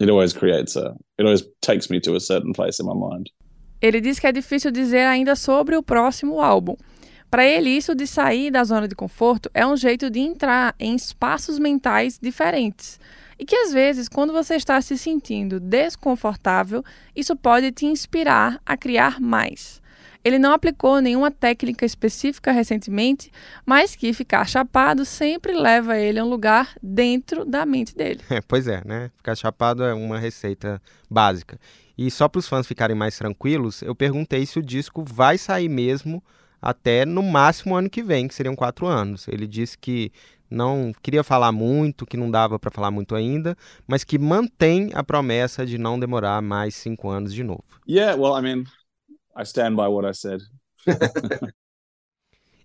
it 0.00 0.10
always 0.10 0.32
creates 0.32 0.76
a 0.76 0.94
it 1.16 1.24
always 1.24 1.42
takes 1.62 1.90
me 1.90 2.00
to 2.00 2.14
a 2.14 2.20
certain 2.20 2.52
place 2.52 2.80
in 2.80 2.86
my 2.86 2.94
mind. 2.94 3.30
Ele 3.80 4.00
diz 4.00 4.18
que 4.18 4.26
é 4.26 4.32
difícil 4.32 4.72
dizer 4.72 5.06
ainda 5.06 5.36
sobre 5.36 5.76
o 5.76 5.82
próximo 5.82 6.40
álbum. 6.40 6.76
Para 7.30 7.44
ele, 7.44 7.70
isso 7.70 7.94
de 7.94 8.06
sair 8.06 8.50
da 8.50 8.64
zona 8.64 8.88
de 8.88 8.94
conforto 8.94 9.50
é 9.52 9.66
um 9.66 9.76
jeito 9.76 10.08
de 10.08 10.20
entrar 10.20 10.74
em 10.78 10.94
espaços 10.94 11.58
mentais 11.58 12.18
diferentes. 12.20 12.98
E 13.38 13.44
que 13.44 13.54
às 13.54 13.72
vezes, 13.72 14.08
quando 14.08 14.32
você 14.32 14.56
está 14.56 14.80
se 14.80 14.96
sentindo 14.96 15.60
desconfortável, 15.60 16.82
isso 17.14 17.36
pode 17.36 17.70
te 17.70 17.86
inspirar 17.86 18.60
a 18.64 18.76
criar 18.76 19.20
mais. 19.20 19.80
Ele 20.24 20.38
não 20.38 20.52
aplicou 20.52 21.00
nenhuma 21.00 21.30
técnica 21.30 21.86
específica 21.86 22.50
recentemente, 22.50 23.30
mas 23.64 23.94
que 23.94 24.12
ficar 24.12 24.46
chapado 24.48 25.04
sempre 25.04 25.52
leva 25.52 25.96
ele 25.96 26.18
a 26.18 26.24
um 26.24 26.28
lugar 26.28 26.74
dentro 26.82 27.44
da 27.44 27.64
mente 27.64 27.94
dele. 27.94 28.20
É, 28.28 28.40
pois 28.46 28.66
é, 28.66 28.82
né? 28.84 29.10
Ficar 29.16 29.36
chapado 29.36 29.84
é 29.84 29.94
uma 29.94 30.18
receita 30.18 30.82
básica. 31.08 31.58
E 31.96 32.10
só 32.10 32.28
para 32.28 32.40
os 32.40 32.48
fãs 32.48 32.66
ficarem 32.66 32.96
mais 32.96 33.16
tranquilos, 33.16 33.82
eu 33.82 33.94
perguntei 33.94 34.44
se 34.44 34.58
o 34.58 34.62
disco 34.62 35.04
vai 35.06 35.38
sair 35.38 35.68
mesmo 35.68 36.22
até 36.60 37.04
no 37.04 37.22
máximo 37.22 37.76
ano 37.76 37.90
que 37.90 38.02
vem, 38.02 38.28
que 38.28 38.34
seriam 38.34 38.56
quatro 38.56 38.86
anos. 38.86 39.26
Ele 39.28 39.46
disse 39.46 39.76
que 39.76 40.12
não 40.50 40.92
queria 41.02 41.22
falar 41.22 41.52
muito, 41.52 42.06
que 42.06 42.16
não 42.16 42.30
dava 42.30 42.58
para 42.58 42.70
falar 42.70 42.90
muito 42.90 43.14
ainda, 43.14 43.56
mas 43.86 44.04
que 44.04 44.18
mantém 44.18 44.90
a 44.94 45.04
promessa 45.04 45.66
de 45.66 45.78
não 45.78 45.98
demorar 45.98 46.40
mais 46.40 46.74
cinco 46.74 47.08
anos 47.08 47.32
de 47.34 47.42
novo. 47.42 47.64
Yeah, 47.88 48.20
well, 48.20 48.38
I 48.38 48.42
mean, 48.42 48.64
I 49.36 49.42
stand 49.42 49.76
by 49.76 49.88
what 49.88 50.08
I 50.08 50.14
said. 50.14 50.40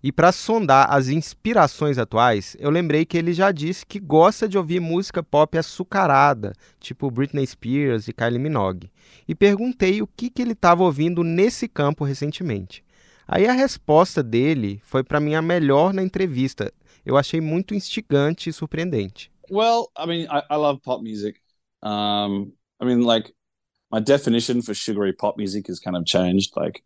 E 0.04 0.12
para 0.12 0.34
sondar 0.34 0.92
as 0.92 1.08
inspirações 1.08 1.98
atuais, 1.98 2.58
eu 2.60 2.70
lembrei 2.70 3.06
que 3.06 3.18
ele 3.18 3.32
já 3.32 3.54
disse 3.54 3.86
que 3.86 4.02
gosta 4.02 4.50
de 4.50 4.58
ouvir 4.58 4.82
música 4.82 5.24
pop 5.24 5.58
açucarada, 5.58 6.52
tipo 6.78 7.10
Britney 7.10 7.48
Spears 7.48 8.10
e 8.10 8.14
Kylie 8.14 8.38
Minogue. 8.38 8.92
E 9.26 9.34
perguntei 9.34 10.02
o 10.02 10.08
que, 10.08 10.30
que 10.30 10.42
ele 10.42 10.52
estava 10.52 10.84
ouvindo 10.84 11.24
nesse 11.24 11.70
campo 11.70 12.04
recentemente. 12.04 12.84
Aí 13.28 13.48
a 13.48 13.54
resposta 13.54 14.22
dele 14.22 14.82
foi 14.84 15.04
para 15.04 15.20
mim 15.20 15.34
a 15.36 15.42
melhor 15.42 15.94
na 15.94 16.04
entrevista. 16.04 16.72
Eu 17.06 17.18
achei 17.18 17.42
muito 17.42 17.74
instigante 17.74 18.50
e 18.50 18.54
surpreendente. 18.54 19.32
Well, 19.50 19.92
I 19.96 20.06
mean, 20.06 20.28
I, 20.30 20.44
I 20.50 20.56
love 20.56 20.82
pop 20.84 21.02
music. 21.02 21.42
Um, 21.82 22.54
I 22.80 22.86
mean, 22.86 23.02
like 23.02 23.34
my 23.92 24.00
definition 24.00 24.62
for 24.62 24.74
sugary 24.74 25.14
pop 25.14 25.38
music 25.38 25.68
has 25.68 25.80
kind 25.80 25.98
of 25.98 26.06
changed. 26.06 26.56
Like, 26.56 26.84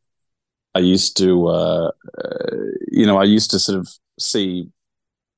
I 0.76 0.80
used 0.80 1.18
to, 1.18 1.48
uh, 1.48 1.92
uh, 2.18 2.56
you 2.92 3.06
know, 3.06 3.18
I 3.18 3.26
used 3.26 3.52
to 3.52 3.60
sort 3.60 3.80
of 3.80 3.90
see 4.20 4.70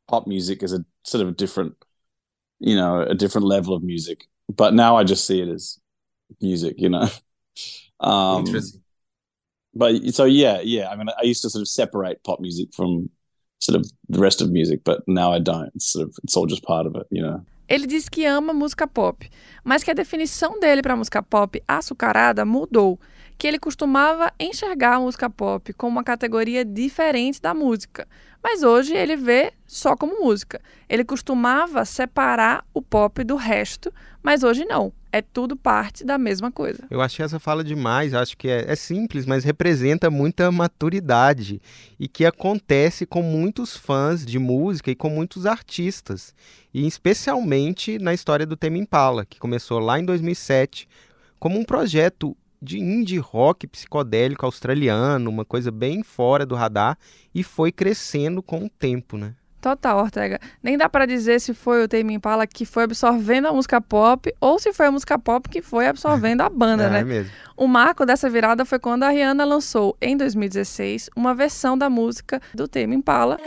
pop 0.07 0.27
music 0.27 0.63
as 0.63 0.73
a 0.73 0.85
sort 1.05 1.25
of 1.27 1.37
different, 1.37 1.75
you 2.59 2.75
know, 2.75 3.01
a 3.01 3.15
different 3.15 3.47
level 3.47 3.75
of 3.75 3.83
music. 3.83 4.27
But 4.55 4.73
now 4.73 4.97
I 4.97 5.03
just 5.03 5.27
see 5.27 5.41
it 5.41 5.49
as 5.49 5.79
music, 6.41 6.75
you 6.79 6.89
know. 6.89 7.09
Um, 8.01 8.39
Interesting. 8.39 8.81
But 9.73 10.13
so 10.13 10.25
yeah, 10.25 10.61
yeah. 10.61 10.89
I 10.89 10.95
mean, 10.95 11.09
I 11.09 11.23
used 11.23 11.41
to 11.43 11.49
sort 11.49 11.61
of 11.61 11.67
separate 11.67 12.23
pop 12.23 12.39
music 12.39 12.69
from 12.73 13.09
sort 13.59 13.77
of 13.79 13.85
the 14.07 14.19
rest 14.19 14.41
of 14.41 14.51
music, 14.51 14.83
but 14.83 15.03
now 15.07 15.31
I 15.31 15.39
don't. 15.39 15.71
It's 15.75 15.91
sort 15.91 16.07
of 16.07 16.15
it's 16.23 16.35
all 16.35 16.45
just 16.45 16.63
part 16.63 16.85
of 16.87 16.95
it, 16.95 17.07
you 17.11 17.21
know. 17.21 17.41
Ele 17.69 17.85
diz 17.85 18.09
que 18.09 18.25
ama 18.25 18.51
música 18.51 18.87
pop, 18.87 19.29
mas 19.63 19.83
que 19.83 19.91
a 19.91 19.93
definição 19.93 20.59
dele 20.59 20.81
para 20.81 20.95
música 20.95 21.21
pop 21.21 21.61
açucarada 21.67 22.43
mudou, 22.43 22.99
que 23.37 23.45
ele 23.47 23.59
costumava 23.59 24.33
enxergar 24.39 24.95
a 24.95 24.99
música 24.99 25.29
pop 25.29 25.71
como 25.73 25.91
uma 25.91 26.03
categoria 26.03 26.65
diferente 26.65 27.39
da 27.39 27.53
música, 27.53 28.07
mas 28.41 28.63
hoje 28.63 28.95
ele 28.95 29.15
vê 29.15 29.53
só 29.67 29.95
como 29.95 30.19
música. 30.19 30.59
Ele 30.89 31.05
costumava 31.05 31.85
separar 31.85 32.65
o 32.73 32.81
pop 32.81 33.23
do 33.23 33.35
resto, 33.35 33.93
mas 34.23 34.41
hoje 34.41 34.65
não. 34.65 34.91
É 35.11 35.21
tudo 35.21 35.55
parte 35.55 36.03
da 36.03 36.17
mesma 36.17 36.51
coisa. 36.51 36.85
Eu 36.89 37.01
achei 37.01 37.25
essa 37.25 37.39
fala 37.39 37.63
demais, 37.63 38.13
acho 38.13 38.37
que 38.37 38.47
é, 38.47 38.71
é 38.71 38.75
simples, 38.75 39.25
mas 39.25 39.43
representa 39.43 40.09
muita 40.11 40.51
maturidade 40.51 41.59
e 41.99 42.07
que 42.07 42.25
acontece 42.25 43.05
com 43.05 43.23
muitos 43.23 43.75
fãs 43.75 44.23
de 44.25 44.37
música 44.37 44.91
e 44.91 44.95
com 44.95 45.09
muitos 45.09 45.45
artistas, 45.47 46.35
e 46.71 46.85
especialmente 46.85 47.97
na 47.97 48.13
história 48.13 48.45
do 48.45 48.55
Tame 48.55 48.79
Impala, 48.79 49.25
que 49.25 49.39
começou 49.39 49.79
lá 49.79 49.99
em 49.99 50.05
2007 50.05 50.87
como 51.39 51.57
um 51.57 51.63
projeto 51.63 52.37
de 52.61 52.77
indie 52.77 53.17
rock 53.17 53.65
psicodélico 53.65 54.45
australiano, 54.45 55.29
uma 55.29 55.45
coisa 55.45 55.71
bem 55.71 56.03
fora 56.03 56.45
do 56.45 56.55
radar, 56.55 56.97
e 57.33 57.41
foi 57.41 57.71
crescendo 57.71 58.43
com 58.43 58.65
o 58.65 58.69
tempo, 58.69 59.17
né? 59.17 59.35
Total, 59.61 59.97
Ortega. 59.99 60.39
Nem 60.63 60.77
dá 60.77 60.87
pra 60.87 61.05
dizer 61.05 61.39
se 61.41 61.53
foi 61.53 61.83
o 61.83 61.87
Tame 61.87 62.13
Impala 62.13 62.47
que 62.47 62.65
foi 62.65 62.83
absorvendo 62.83 63.47
a 63.47 63.53
música 63.53 63.81
pop 63.81 64.33
ou 64.39 64.57
se 64.57 64.71
foi 64.71 64.87
a 64.87 64.91
música 64.91 65.19
pop 65.19 65.49
que 65.49 65.61
foi 65.61 65.87
absorvendo 65.87 66.41
a 66.41 66.49
banda, 66.49 66.83
é 66.85 66.89
né? 66.89 67.03
mesmo. 67.03 67.31
O 67.57 67.67
marco 67.67 68.05
dessa 68.05 68.29
virada 68.29 68.63
foi 68.63 68.79
quando 68.79 69.03
a 69.03 69.09
Rihanna 69.09 69.43
lançou, 69.43 69.97
em 70.01 70.15
2016, 70.15 71.09
uma 71.15 71.35
versão 71.35 71.77
da 71.77 71.89
música 71.89 72.41
do 72.53 72.67
Tame 72.69 72.95
Impala, 72.95 73.37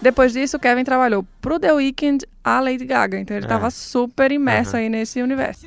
Depois 0.00 0.32
disso, 0.32 0.58
Kevin 0.58 0.84
trabalhou 0.84 1.26
pro 1.40 1.58
The 1.58 1.72
Weeknd, 1.72 2.26
a 2.44 2.60
Lady 2.60 2.84
Gaga. 2.84 3.18
Então 3.18 3.36
ele 3.36 3.46
É. 3.46 3.48
tava 3.48 3.70
super 3.70 4.30
imerso 4.30 4.70
Aham. 4.76 4.80
aí 4.80 4.88
nesse 4.88 5.22
universo. 5.22 5.66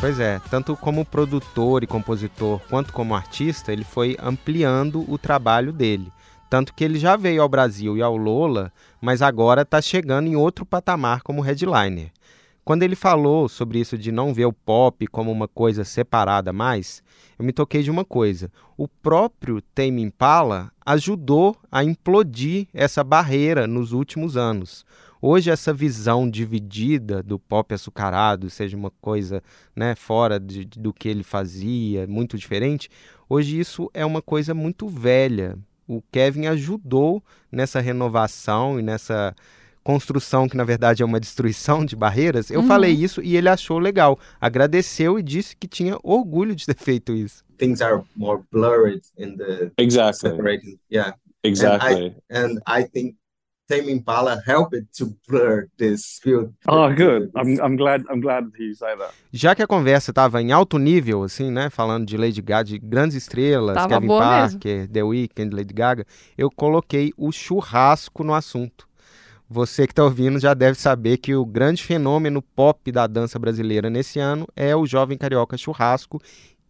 Pois 0.00 0.18
é, 0.18 0.40
tanto 0.50 0.74
como 0.76 1.04
produtor 1.04 1.82
e 1.82 1.86
compositor 1.86 2.58
quanto 2.70 2.90
como 2.90 3.14
artista, 3.14 3.70
ele 3.70 3.84
foi 3.84 4.16
ampliando 4.22 5.04
o 5.10 5.18
trabalho 5.18 5.72
dele. 5.74 6.10
Tanto 6.48 6.72
que 6.72 6.82
ele 6.82 6.98
já 6.98 7.16
veio 7.16 7.42
ao 7.42 7.48
Brasil 7.48 7.96
e 7.98 8.02
ao 8.02 8.16
Lola, 8.16 8.72
mas 9.00 9.22
agora 9.22 9.62
está 9.62 9.80
chegando 9.80 10.28
em 10.28 10.36
outro 10.36 10.64
patamar 10.66 11.22
como 11.22 11.40
headliner. 11.40 12.10
Quando 12.64 12.82
ele 12.82 12.94
falou 12.94 13.48
sobre 13.48 13.80
isso 13.80 13.96
de 13.96 14.12
não 14.12 14.34
ver 14.34 14.44
o 14.44 14.52
pop 14.52 15.06
como 15.06 15.32
uma 15.32 15.48
coisa 15.48 15.82
separada 15.82 16.52
mais, 16.52 17.02
eu 17.38 17.44
me 17.44 17.52
toquei 17.52 17.82
de 17.82 17.90
uma 17.90 18.04
coisa. 18.04 18.50
O 18.76 18.86
próprio 18.86 19.60
Tame 19.74 20.02
Impala 20.02 20.70
ajudou 20.84 21.56
a 21.72 21.82
implodir 21.82 22.68
essa 22.72 23.02
barreira 23.02 23.66
nos 23.66 23.92
últimos 23.92 24.36
anos. 24.36 24.84
Hoje 25.22 25.50
essa 25.50 25.72
visão 25.72 26.28
dividida 26.30 27.22
do 27.22 27.38
pop 27.38 27.74
açucarado, 27.74 28.48
seja 28.48 28.76
uma 28.76 28.90
coisa 29.02 29.42
né, 29.76 29.94
fora 29.94 30.38
de- 30.40 30.64
do 30.64 30.94
que 30.94 31.08
ele 31.08 31.22
fazia, 31.22 32.06
muito 32.06 32.38
diferente, 32.38 32.88
hoje 33.28 33.58
isso 33.58 33.90
é 33.92 34.04
uma 34.04 34.22
coisa 34.22 34.54
muito 34.54 34.88
velha. 34.88 35.58
O 35.92 36.02
Kevin 36.12 36.46
ajudou 36.46 37.22
nessa 37.50 37.80
renovação 37.80 38.78
e 38.78 38.82
nessa 38.82 39.34
construção 39.82 40.48
que 40.48 40.56
na 40.56 40.62
verdade 40.62 41.02
é 41.02 41.06
uma 41.06 41.18
destruição 41.18 41.84
de 41.84 41.96
barreiras. 41.96 42.50
Eu 42.50 42.60
Uhum. 42.60 42.66
falei 42.68 42.92
isso 42.92 43.20
e 43.22 43.36
ele 43.36 43.48
achou 43.48 43.78
legal, 43.78 44.18
agradeceu 44.40 45.18
e 45.18 45.22
disse 45.22 45.56
que 45.56 45.66
tinha 45.66 45.98
orgulho 46.02 46.54
de 46.54 46.66
ter 46.66 46.76
feito 46.78 47.12
isso. 47.14 47.42
Things 47.58 47.80
are 47.80 48.02
more 48.14 48.42
blurred 48.52 49.02
in 49.18 49.36
the 49.36 49.70
Exactly. 49.78 50.30
separating. 50.30 50.78
Yeah. 50.92 51.16
Exactly. 51.42 52.14
And 52.30 52.58
I 52.68 52.84
think 52.84 53.16
Tame 53.70 53.92
Impala 53.92 54.42
helped 54.44 54.84
to 54.98 55.16
blur 55.28 55.68
this 55.78 56.18
field. 56.20 56.52
Oh, 56.66 56.92
good. 56.92 57.30
I'm 57.36 57.56
I'm 57.60 57.76
glad 57.76 58.02
I'm 58.10 58.20
glad 58.20 58.50
you 58.58 58.74
say 58.74 58.96
that. 58.96 59.14
Já 59.32 59.54
que 59.54 59.62
a 59.62 59.66
conversa 59.66 60.10
estava 60.10 60.42
em 60.42 60.50
alto 60.50 60.76
nível, 60.76 61.22
assim, 61.22 61.52
né? 61.52 61.70
Falando 61.70 62.04
de 62.04 62.16
Lady 62.16 62.42
Gaga, 62.42 62.64
de 62.64 62.78
grandes 62.80 63.16
estrelas, 63.16 63.76
Tava 63.76 63.94
Kevin 63.94 64.08
Parker, 64.08 64.88
The 64.88 65.02
Weeknd, 65.04 65.54
Lady 65.54 65.72
Gaga, 65.72 66.04
eu 66.36 66.50
coloquei 66.50 67.12
o 67.16 67.30
churrasco 67.30 68.24
no 68.24 68.34
assunto. 68.34 68.88
Você 69.48 69.86
que 69.86 69.92
está 69.92 70.02
ouvindo 70.02 70.40
já 70.40 70.52
deve 70.52 70.76
saber 70.76 71.18
que 71.18 71.34
o 71.36 71.46
grande 71.46 71.84
fenômeno 71.84 72.42
pop 72.42 72.90
da 72.90 73.06
dança 73.06 73.38
brasileira 73.38 73.88
nesse 73.88 74.18
ano 74.18 74.48
é 74.56 74.74
o 74.74 74.84
jovem 74.84 75.16
carioca 75.16 75.56
churrasco. 75.56 76.20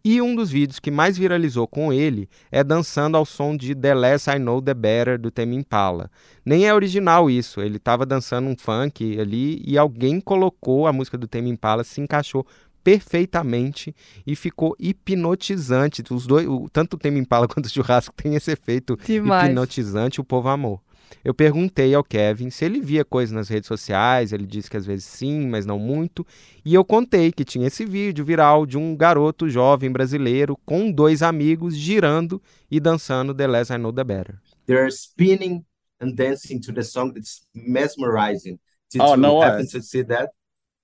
E 0.03 0.19
um 0.21 0.35
dos 0.35 0.49
vídeos 0.49 0.79
que 0.79 0.89
mais 0.89 1.17
viralizou 1.17 1.67
com 1.67 1.93
ele 1.93 2.27
é 2.51 2.63
dançando 2.63 3.15
ao 3.15 3.25
som 3.25 3.55
de 3.55 3.75
The 3.75 3.93
Less 3.93 4.29
I 4.29 4.39
Know 4.39 4.61
The 4.61 4.73
Better 4.73 5.19
do 5.19 5.29
Tame 5.29 5.55
Impala. 5.55 6.09
Nem 6.43 6.65
é 6.67 6.73
original 6.73 7.29
isso, 7.29 7.61
ele 7.61 7.77
estava 7.77 8.03
dançando 8.05 8.47
um 8.49 8.55
funk 8.57 9.19
ali 9.19 9.61
e 9.65 9.77
alguém 9.77 10.19
colocou 10.19 10.87
a 10.87 10.93
música 10.93 11.17
do 11.17 11.27
Tame 11.27 11.49
Impala, 11.51 11.83
se 11.83 12.01
encaixou 12.01 12.45
perfeitamente 12.83 13.95
e 14.25 14.35
ficou 14.35 14.75
hipnotizante. 14.79 16.03
Os 16.11 16.25
dois, 16.25 16.47
o- 16.47 16.67
tanto 16.71 16.95
o 16.95 16.97
Tame 16.97 17.19
Impala 17.19 17.47
quanto 17.47 17.65
o 17.65 17.69
churrasco 17.69 18.13
tem 18.15 18.35
esse 18.35 18.51
efeito 18.51 18.97
Demais. 19.05 19.49
hipnotizante, 19.49 20.19
o 20.19 20.23
povo 20.23 20.49
amou. 20.49 20.81
Eu 21.23 21.33
perguntei 21.33 21.93
ao 21.93 22.03
Kevin 22.03 22.49
se 22.49 22.65
ele 22.65 22.79
via 22.81 23.03
coisas 23.05 23.33
nas 23.33 23.47
redes 23.49 23.67
sociais, 23.67 24.31
ele 24.33 24.45
disse 24.45 24.69
que 24.69 24.77
às 24.77 24.85
vezes 24.85 25.05
sim, 25.05 25.47
mas 25.47 25.65
não 25.65 25.77
muito. 25.79 26.25
E 26.65 26.73
eu 26.73 26.83
contei 26.85 27.31
que 27.31 27.45
tinha 27.45 27.67
esse 27.67 27.85
vídeo 27.85 28.23
viral 28.25 28.65
de 28.65 28.77
um 28.77 28.95
garoto 28.95 29.49
jovem 29.49 29.91
brasileiro 29.91 30.57
com 30.65 30.91
dois 30.91 31.21
amigos 31.21 31.75
girando 31.75 32.41
e 32.69 32.79
dançando 32.79 33.33
The 33.33 33.47
Less 33.47 33.71
I 33.73 33.77
Know 33.77 33.93
The 33.93 34.03
Better. 34.03 34.35
They're 34.67 34.87
spinning 34.91 35.63
and 36.01 36.13
dancing 36.15 36.59
to 36.61 36.73
the 36.73 36.83
song. 36.83 37.13
It's 37.17 37.41
mesmerizing. 37.53 38.59
Did 38.91 39.01
Oh, 39.01 39.11
you 39.15 39.17
no 39.17 39.39
way. 39.39 39.47
happen 39.47 39.67
to 39.67 39.81
see 39.81 40.03
that? 40.05 40.29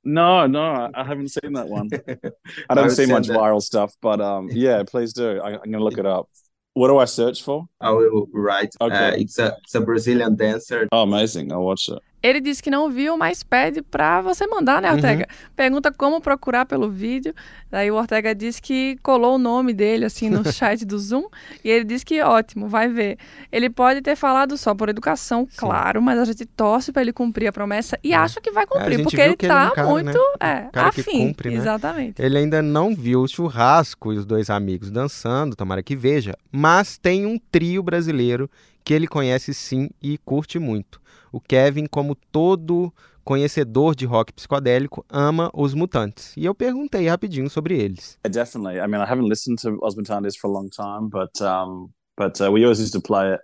No, 0.03 0.47
no, 0.47 0.89
I 0.93 1.03
haven't 1.03 1.29
seen 1.31 1.51
that 1.53 1.67
one. 1.67 1.89
I 2.69 2.75
don't 2.75 2.91
see 2.91 3.05
much 3.07 3.27
that. 3.27 3.37
viral 3.37 3.61
stuff, 3.61 3.93
but 4.01 4.21
um, 4.21 4.47
yeah, 4.51 4.83
please 4.83 5.11
do. 5.11 5.41
I, 5.41 5.55
I'm 5.61 5.69
gonna 5.71 5.83
look 5.83 5.97
it 5.97 6.05
up. 6.05 6.29
What 6.77 6.89
do 6.89 6.97
I 6.99 7.05
search 7.05 7.41
for? 7.41 7.67
I 7.81 7.89
will 7.89 8.27
write. 8.31 8.75
Uh, 8.79 8.85
Okay. 8.85 9.21
it's 9.21 9.39
a 9.39 9.57
it's 9.63 9.73
a 9.73 9.81
Brazilian 9.81 10.35
dancer. 10.35 10.87
Oh, 10.91 11.01
amazing! 11.01 11.51
I'll 11.51 11.63
watch 11.63 11.89
it. 11.89 11.99
Ele 12.21 12.41
disse 12.41 12.63
que 12.63 12.71
não 12.71 12.89
viu, 12.89 13.15
mas 13.15 13.43
pede 13.43 13.81
pra 13.81 14.21
você 14.21 14.47
mandar, 14.47 14.81
né, 14.81 14.91
Ortega? 14.91 15.27
Pergunta 15.55 15.91
como 15.91 16.19
procurar 16.19 16.65
pelo 16.65 16.89
vídeo. 16.89 17.33
Daí 17.69 17.91
o 17.91 17.95
Ortega 17.95 18.33
disse 18.33 18.61
que 18.61 18.97
colou 19.03 19.35
o 19.35 19.37
nome 19.37 19.73
dele, 19.73 20.05
assim, 20.05 20.29
no 20.29 20.43
chat 20.51 20.83
do 20.83 20.97
Zoom. 20.97 21.25
E 21.63 21.69
ele 21.69 21.85
disse 21.85 22.03
que 22.03 22.19
ótimo, 22.21 22.67
vai 22.67 22.87
ver. 22.87 23.17
Ele 23.51 23.69
pode 23.69 24.01
ter 24.01 24.15
falado 24.15 24.57
só 24.57 24.73
por 24.73 24.89
educação, 24.89 25.47
claro, 25.57 26.01
mas 26.01 26.17
a 26.19 26.25
gente 26.25 26.45
torce 26.45 26.91
pra 26.91 27.01
ele 27.01 27.13
cumprir 27.13 27.47
a 27.47 27.51
promessa 27.51 27.99
e 28.03 28.13
acha 28.13 28.41
que 28.41 28.51
vai 28.51 28.65
cumprir, 28.65 28.97
gente 28.97 29.03
porque 29.03 29.21
ele 29.21 29.35
ele 29.39 29.51
é 29.51 29.85
um 29.85 29.89
muito 29.89 30.17
né? 30.41 30.69
é, 30.73 30.79
afim. 30.79 31.27
cumpre, 31.27 31.49
né? 31.51 31.55
Exatamente. 31.57 32.21
Ele 32.21 32.37
ainda 32.37 32.61
não 32.61 32.95
viu 32.95 33.21
o 33.21 33.27
churrasco 33.27 34.11
e 34.11 34.17
os 34.17 34.25
dois 34.25 34.49
amigos 34.49 34.89
dançando, 34.89 35.55
tomara 35.55 35.83
que 35.83 35.95
veja, 35.95 36.35
mas 36.51 36.97
tem 36.97 37.25
um 37.25 37.37
trio 37.51 37.83
brasileiro 37.83 38.49
que 38.87 38.93
ele 38.93 39.05
conhece 39.05 39.53
sim 39.53 39.89
e 40.01 40.17
curte 40.17 40.57
muito. 40.57 41.01
O 41.29 41.41
Kevin, 41.41 41.87
como 41.87 42.15
todo 42.15 42.89
conhecedor 43.21 43.93
de 43.93 44.05
rock 44.05 44.31
psicodélico, 44.31 45.05
ama 45.09 45.51
os 45.53 45.73
Mutantes. 45.73 46.33
E 46.37 46.45
eu 46.45 46.55
perguntei 46.55 47.05
rapidinho 47.05 47.49
sobre 47.49 47.77
eles. 47.77 48.17
Yeah, 48.25 48.45
definitely. 48.45 48.79
I 48.79 48.87
mean, 48.87 49.01
I 49.01 49.05
haven't 49.05 49.27
listened 49.27 49.59
to 49.63 49.77
Osmond 49.81 50.07
Tandes 50.07 50.37
for 50.37 50.49
a 50.49 50.53
long 50.53 50.69
time, 50.69 51.09
but 51.09 51.41
um, 51.41 51.89
but 52.15 52.39
uh, 52.39 52.49
we 52.49 52.63
always 52.63 52.79
used 52.79 52.93
to 52.93 53.01
play 53.01 53.33
it 53.33 53.41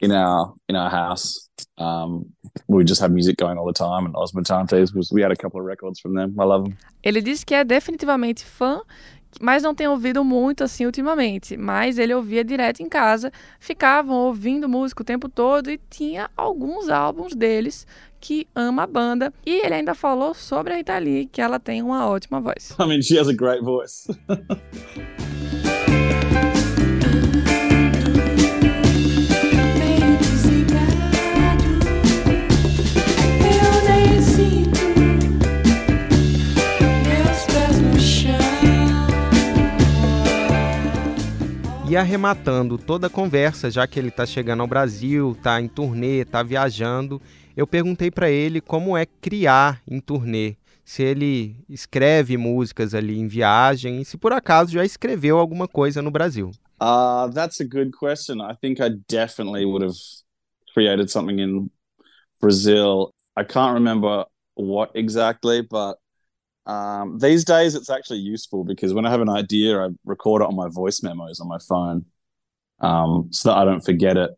in 0.00 0.10
our 0.10 0.52
in 0.68 0.74
our 0.74 0.90
house. 0.90 1.48
Um, 1.78 2.24
we 2.66 2.82
just 2.84 3.00
have 3.00 3.12
music 3.12 3.36
going 3.36 3.58
all 3.58 3.66
the 3.66 3.72
time, 3.72 4.04
and 4.04 4.16
Osmond 4.16 4.48
Tandes 4.48 4.92
was. 4.92 5.12
We 5.12 5.22
had 5.22 5.30
a 5.30 5.36
couple 5.36 5.60
of 5.60 5.64
records 5.64 6.00
from 6.00 6.16
them. 6.16 6.34
I 6.40 6.44
love 6.44 6.64
them. 6.64 6.76
Ele 7.04 7.22
disse 7.22 7.46
que 7.46 7.54
é 7.54 7.62
definitivamente 7.62 8.44
fã, 8.44 8.82
mas 9.40 9.62
não 9.62 9.74
tem 9.74 9.88
ouvido 9.88 10.24
muito 10.24 10.64
assim 10.64 10.86
ultimamente. 10.86 11.56
Mas 11.56 11.98
ele 11.98 12.14
ouvia 12.14 12.44
direto 12.44 12.82
em 12.82 12.88
casa, 12.88 13.32
ficavam 13.58 14.16
ouvindo 14.16 14.68
música 14.68 15.02
o 15.02 15.06
tempo 15.06 15.28
todo 15.28 15.70
e 15.70 15.80
tinha 15.90 16.30
alguns 16.36 16.88
álbuns 16.88 17.34
deles 17.34 17.86
que 18.20 18.46
ama 18.54 18.84
a 18.84 18.86
banda. 18.86 19.32
E 19.44 19.64
ele 19.64 19.74
ainda 19.74 19.94
falou 19.94 20.34
sobre 20.34 20.72
a 20.72 20.76
Rita 20.76 20.98
Lee, 20.98 21.26
que 21.26 21.40
ela 21.40 21.58
tem 21.58 21.82
uma 21.82 22.06
ótima 22.06 22.40
voz. 22.40 22.74
I 22.78 22.86
mean, 22.86 23.02
she 23.02 23.18
has 23.18 23.28
a 23.28 23.34
great 23.34 23.62
voice. 23.62 24.08
E 41.92 41.96
arrematando 41.96 42.78
toda 42.78 43.08
a 43.08 43.10
conversa, 43.10 43.70
já 43.70 43.86
que 43.86 43.98
ele 43.98 44.08
está 44.08 44.24
chegando 44.24 44.62
ao 44.62 44.66
Brasil, 44.66 45.32
está 45.32 45.60
em 45.60 45.68
turnê, 45.68 46.22
está 46.22 46.42
viajando, 46.42 47.20
eu 47.54 47.66
perguntei 47.66 48.10
para 48.10 48.30
ele 48.30 48.62
como 48.62 48.96
é 48.96 49.04
criar 49.04 49.82
em 49.86 50.00
turnê. 50.00 50.56
Se 50.86 51.02
ele 51.02 51.54
escreve 51.68 52.38
músicas 52.38 52.94
ali 52.94 53.18
em 53.18 53.28
viagem 53.28 54.00
e 54.00 54.06
se 54.06 54.16
por 54.16 54.32
acaso 54.32 54.72
já 54.72 54.82
escreveu 54.86 55.36
alguma 55.36 55.68
coisa 55.68 56.00
no 56.00 56.10
Brasil. 56.10 56.50
Uh, 56.80 57.30
that's 57.30 57.60
a 57.60 57.64
good 57.64 57.90
question. 57.90 58.40
I 58.40 58.56
think 58.58 58.80
I 58.80 58.96
definitely 59.06 59.66
would 59.66 59.84
have 59.84 59.98
created 60.72 61.10
something 61.10 61.42
in 61.42 61.70
Brazil. 62.40 63.12
I 63.36 63.44
can't 63.44 63.74
remember 63.74 64.24
what 64.54 64.92
exactly, 64.94 65.60
but 65.60 65.98
um, 66.66 67.18
these 67.18 67.44
days 67.44 67.74
it's 67.74 67.90
actually 67.90 68.18
useful 68.18 68.64
because 68.64 68.94
when 68.94 69.06
I 69.06 69.10
have 69.10 69.20
an 69.20 69.28
idea, 69.28 69.80
I 69.80 69.88
record 70.04 70.42
it 70.42 70.48
on 70.48 70.56
my 70.56 70.68
voice 70.68 71.02
memos 71.02 71.40
on 71.40 71.48
my 71.48 71.58
phone 71.58 72.04
um, 72.80 73.28
so 73.30 73.48
that 73.48 73.58
I 73.58 73.64
don't 73.64 73.84
forget 73.84 74.16
it. 74.16 74.30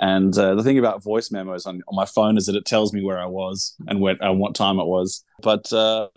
And 0.00 0.36
uh, 0.38 0.54
the 0.54 0.62
thing 0.62 0.78
about 0.78 1.02
voice 1.02 1.30
memos 1.30 1.66
on, 1.66 1.82
on 1.88 1.96
my 1.96 2.04
phone 2.04 2.36
is 2.36 2.46
that 2.46 2.54
it 2.54 2.64
tells 2.64 2.92
me 2.92 3.02
where 3.02 3.18
I 3.18 3.26
was 3.26 3.74
and 3.88 4.00
when 4.00 4.16
and 4.20 4.38
what 4.38 4.54
time 4.54 4.78
it 4.78 4.86
was. 4.86 5.24
But 5.42 5.72
uh, 5.72 6.08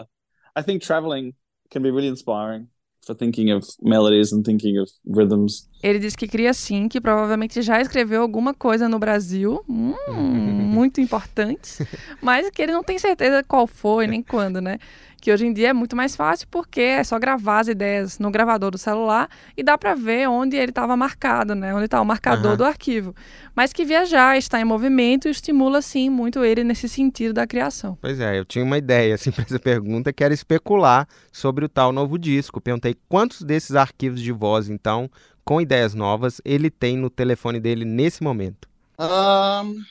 I 0.56 0.62
think 0.62 0.84
traveling 0.84 1.34
can 1.72 1.82
be 1.82 1.92
really 1.92 2.08
inspiring 2.08 2.68
for 3.06 3.14
thinking 3.16 3.50
of 3.50 3.68
melodies 3.82 4.32
and 4.32 4.46
thinking 4.46 4.78
of 4.78 4.90
rhythms. 5.06 5.68
Ele 5.84 6.00
disse 6.00 6.16
que 6.16 6.28
cria 6.28 6.54
sim, 6.54 6.88
que 6.88 7.02
provavelmente 7.02 7.62
já 7.62 7.82
escreveu 7.82 8.22
alguma 8.22 8.54
coisa 8.54 8.88
no 8.88 9.00
Brasil, 9.00 9.64
hum, 9.68 9.96
muito 10.72 11.02
importante, 11.02 11.86
mas 12.22 12.50
que 12.52 12.62
ele 12.62 12.72
não 12.72 12.84
tem 12.84 13.00
certeza 13.00 13.44
qual 13.44 13.66
foi 13.66 14.06
nem 14.08 14.22
quando, 14.22 14.62
né? 14.62 14.78
Que 15.20 15.32
hoje 15.32 15.46
em 15.46 15.54
dia 15.54 15.70
é 15.70 15.74
muito 15.74 15.96
mais 15.96 16.16
fácil 16.16 16.48
porque 16.50 16.82
é 16.82 17.04
só 17.04 17.20
gravar 17.20 17.60
as 17.60 17.68
ideias 17.68 18.18
no 18.18 18.32
gravador 18.32 18.72
do 18.72 18.78
celular 18.78 19.30
e 19.56 19.62
dá 19.62 19.78
pra 19.78 19.94
ver 19.94 20.28
onde 20.28 20.58
ele 20.58 20.72
estava 20.72 20.98
marcado, 20.98 21.54
né? 21.54 21.74
Onde 21.76 21.86
está 21.86 22.02
o 22.02 22.06
marcador 22.06 22.48
Aham. 22.48 22.58
do 22.58 22.66
arquivo. 22.66 23.16
Mas 23.56 23.72
que 23.72 23.86
viajar, 23.86 24.36
estar 24.36 24.60
em 24.60 24.64
movimento 24.66 25.30
estimula 25.30 25.80
sim 25.84 26.10
muito 26.10 26.44
ele 26.44 26.64
nesse 26.64 26.90
sentido 26.90 27.34
da 27.36 27.46
criação. 27.46 27.96
Pois 28.02 28.20
é, 28.20 28.40
eu 28.40 28.46
tinha 28.46 28.66
uma 28.66 28.80
ideia 28.80 29.14
assim 29.14 29.30
para 29.32 29.44
essa 29.44 29.60
pergunta 29.60 30.12
que 30.12 30.24
era 30.24 30.34
especular 30.34 31.08
sobre 31.32 31.66
o 31.66 31.70
tal 31.70 31.92
novo 31.92 32.18
disco. 32.18 32.60
Perguntei 32.60 32.96
quantos 33.08 33.44
desses 33.44 33.76
arquivos 33.76 34.22
de 34.22 34.32
voz, 34.32 34.70
então, 34.70 35.08
com 35.44 35.62
ideias 35.62 35.94
novas, 35.94 36.42
ele 36.44 36.70
tem 36.70 36.98
no 36.98 37.10
telefone 37.10 37.60
dele 37.60 37.86
nesse 37.86 38.24
momento. 38.24 38.68
Um, 39.00 39.84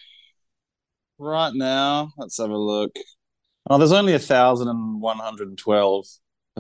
right 1.18 1.56
now, 1.56 2.12
let's 2.18 2.38
have 2.38 2.52
a 2.52 2.56
look. 2.56 2.92
Oh, 3.68 3.78
there's 3.78 3.92
only 3.92 4.14
a 4.14 4.18
thousand 4.18 4.68
and 4.68 5.00
one 5.00 5.18
hundred 5.18 5.48
and 5.48 5.56
twelve 5.56 6.06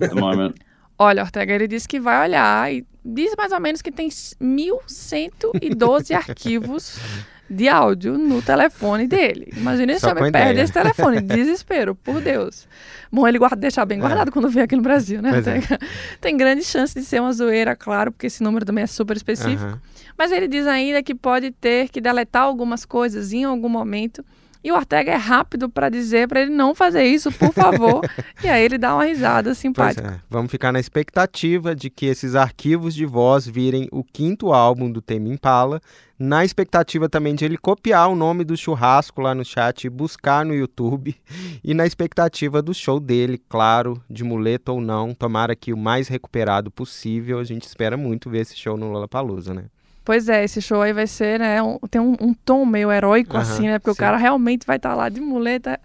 at 0.00 0.10
the 0.10 0.20
moment. 0.20 0.56
Olha, 0.98 1.22
Ortega, 1.22 1.54
ele 1.54 1.66
disse 1.66 1.88
que 1.88 1.98
vai 1.98 2.28
olhar 2.28 2.70
e 2.70 2.86
diz 3.02 3.34
mais 3.34 3.52
ou 3.52 3.60
menos 3.60 3.80
que 3.80 3.90
tem 3.90 4.08
1.112 4.08 6.14
arquivos 6.14 6.98
de 7.50 7.68
áudio 7.68 8.16
no 8.16 8.40
telefone 8.40 9.08
dele. 9.08 9.52
Imagina 9.56 9.92
esse 9.92 10.06
com 10.06 10.12
homem 10.12 10.30
perde 10.30 10.52
ideia. 10.52 10.64
esse 10.64 10.72
telefone. 10.72 11.20
Desespero, 11.22 11.94
por 11.96 12.20
Deus. 12.20 12.68
Bom, 13.10 13.26
ele 13.26 13.38
guarda, 13.38 13.56
deixar 13.56 13.84
bem 13.84 13.98
guardado 13.98 14.30
quando 14.30 14.48
vier 14.48 14.64
aqui 14.64 14.76
no 14.76 14.82
Brasil, 14.82 15.20
né, 15.20 15.30
É. 15.30 15.32
Pois 15.32 15.46
é. 15.48 15.60
Tem 16.20 16.36
grande 16.36 16.62
chance 16.62 16.94
de 16.94 17.04
ser 17.04 17.20
uma 17.20 17.32
zoeira, 17.32 17.74
claro, 17.74 18.12
porque 18.12 18.28
esse 18.28 18.42
número 18.42 18.64
também 18.64 18.84
é 18.84 18.86
super 18.86 19.16
específico. 19.16 19.64
Aham. 19.64 19.80
Mas 20.16 20.30
ele 20.30 20.46
diz 20.46 20.66
ainda 20.66 21.02
que 21.02 21.14
pode 21.14 21.50
ter 21.50 21.88
que 21.88 22.00
deletar 22.00 22.42
algumas 22.42 22.84
coisas 22.84 23.32
em 23.32 23.42
algum 23.42 23.68
momento. 23.68 24.24
E 24.62 24.70
o 24.70 24.74
Ortega 24.76 25.12
é 25.12 25.16
rápido 25.16 25.70
para 25.70 25.88
dizer 25.88 26.28
para 26.28 26.42
ele 26.42 26.50
não 26.50 26.74
fazer 26.74 27.04
isso, 27.04 27.32
por 27.32 27.52
favor. 27.52 28.02
e 28.44 28.48
aí 28.48 28.62
ele 28.62 28.76
dá 28.76 28.94
uma 28.94 29.04
risada 29.04 29.54
simpática. 29.54 30.06
é, 30.06 30.20
vamos 30.28 30.50
ficar 30.50 30.70
na 30.70 30.78
expectativa 30.78 31.74
de 31.74 31.88
que 31.88 32.04
esses 32.04 32.34
arquivos 32.34 32.94
de 32.94 33.06
voz 33.06 33.46
virem 33.46 33.88
o 33.90 34.04
quinto 34.04 34.52
álbum 34.52 34.92
do 34.92 35.00
Tame 35.00 35.30
Impala, 35.30 35.80
na 36.22 36.44
expectativa 36.44 37.08
também 37.08 37.34
de 37.34 37.46
ele 37.46 37.56
copiar 37.56 38.10
o 38.10 38.14
nome 38.14 38.44
do 38.44 38.54
churrasco 38.54 39.22
lá 39.22 39.34
no 39.34 39.42
chat 39.42 39.84
e 39.84 39.90
buscar 39.90 40.44
no 40.44 40.54
YouTube, 40.54 41.16
e 41.64 41.72
na 41.72 41.86
expectativa 41.86 42.60
do 42.60 42.74
show 42.74 43.00
dele, 43.00 43.40
claro, 43.48 44.04
de 44.08 44.22
muleta 44.22 44.70
ou 44.70 44.82
não, 44.82 45.14
tomara 45.14 45.56
que 45.56 45.72
o 45.72 45.78
mais 45.78 46.08
recuperado 46.08 46.70
possível, 46.70 47.38
a 47.38 47.44
gente 47.44 47.62
espera 47.62 47.96
muito 47.96 48.28
ver 48.28 48.40
esse 48.40 48.54
show 48.54 48.76
no 48.76 48.92
Lollapalooza, 48.92 49.54
né? 49.54 49.64
Pois 50.04 50.28
é, 50.28 50.42
esse 50.44 50.60
show 50.62 50.80
aí 50.80 50.92
vai 50.92 51.06
ser, 51.06 51.38
né? 51.38 51.62
um- 51.62 51.78
tem 51.90 52.00
um, 52.00 52.16
um 52.20 52.32
tom 52.34 52.64
meio 52.64 52.90
heróico, 52.90 53.36
Aham, 53.36 53.42
assim, 53.42 53.62
né? 53.68 53.78
Porque 53.78 53.90
sim. 53.90 53.94
o 53.94 53.98
cara 53.98 54.16
realmente 54.16 54.66
vai 54.66 54.76
estar 54.76 54.94
lá 54.94 55.08
de 55.08 55.20
muleta, 55.20 55.78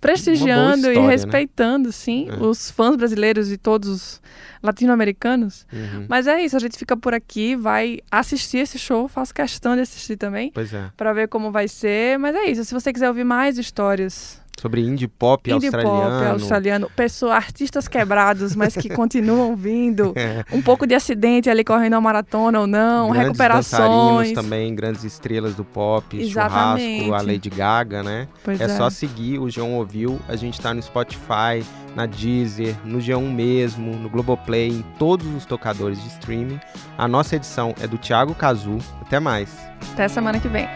prestigiando 0.00 0.76
história, 0.88 0.98
e 0.98 1.02
né? 1.02 1.08
respeitando, 1.08 1.92
sim, 1.92 2.28
É. 2.30 2.36
os 2.44 2.70
fãs 2.70 2.96
brasileiros 2.96 3.50
e 3.52 3.56
todos 3.56 3.88
os 3.88 4.22
latino-americanos. 4.62 5.66
Uhum. 5.72 6.06
Mas 6.08 6.26
é 6.26 6.42
isso, 6.44 6.56
a 6.56 6.60
gente 6.60 6.76
fica 6.76 6.96
por 6.96 7.14
aqui, 7.14 7.56
vai 7.56 8.00
assistir 8.10 8.58
esse 8.58 8.78
show, 8.78 9.08
faço 9.08 9.32
questão 9.32 9.74
de 9.74 9.82
assistir 9.82 10.16
também, 10.16 10.50
Pois 10.52 10.72
é. 10.74 10.90
pra 10.96 11.12
ver 11.12 11.28
como 11.28 11.50
vai 11.50 11.68
ser. 11.68 12.18
Mas 12.18 12.34
é 12.34 12.44
isso, 12.50 12.64
se 12.64 12.74
você 12.74 12.92
quiser 12.92 13.08
ouvir 13.08 13.24
mais 13.24 13.58
histórias 13.58 14.41
Sobre 14.60 14.80
indie 14.82 15.08
pop 15.08 15.50
indie 15.50 15.66
australiano. 15.66 16.18
pop 16.18 16.26
australiano, 16.30 16.90
pessoas, 16.94 17.32
artistas 17.32 17.88
quebrados, 17.88 18.54
mas 18.54 18.74
que 18.76 18.88
continuam 18.88 19.56
vindo, 19.56 20.12
É. 20.16 20.44
um 20.52 20.62
pouco 20.62 20.86
de 20.86 20.94
acidente 20.94 21.50
ali 21.50 21.64
correndo 21.64 21.94
a 21.94 22.00
maratona 22.00 22.60
ou 22.60 22.66
não, 22.66 23.06
grandes 23.10 23.28
recuperações. 23.28 23.70
dançarinos 23.80 24.32
também, 24.32 24.74
grandes 24.74 25.02
estrelas 25.04 25.54
do 25.54 25.64
pop, 25.64 26.16
Exatamente. 26.20 27.04
churrasco, 27.06 27.14
a 27.14 27.32
Lady 27.32 27.50
Gaga, 27.50 28.02
né? 28.04 28.28
Pois 28.44 28.60
É, 28.60 28.68
só 28.68 28.88
seguir 28.88 29.38
o 29.40 29.46
G1 29.46 29.72
Ouviu. 29.74 30.20
A 30.28 30.36
gente 30.36 30.60
tá 30.60 30.72
no 30.72 30.80
Spotify, 30.82 31.64
na 31.96 32.06
Deezer, 32.06 32.76
no 32.84 32.98
G1 32.98 33.20
mesmo, 33.32 33.96
no 33.96 34.08
Globoplay, 34.08 34.68
em 34.68 34.84
todos 34.98 35.26
os 35.34 35.44
tocadores 35.44 36.00
de 36.00 36.08
streaming. 36.08 36.60
A 36.96 37.08
nossa 37.08 37.34
edição 37.34 37.74
é 37.82 37.86
do 37.88 37.98
Thiago 37.98 38.32
Cazu. 38.34 38.78
Até 39.00 39.18
mais. 39.18 39.50
Até 39.92 40.06
semana 40.06 40.38
que 40.38 40.46
vem. 40.48 40.68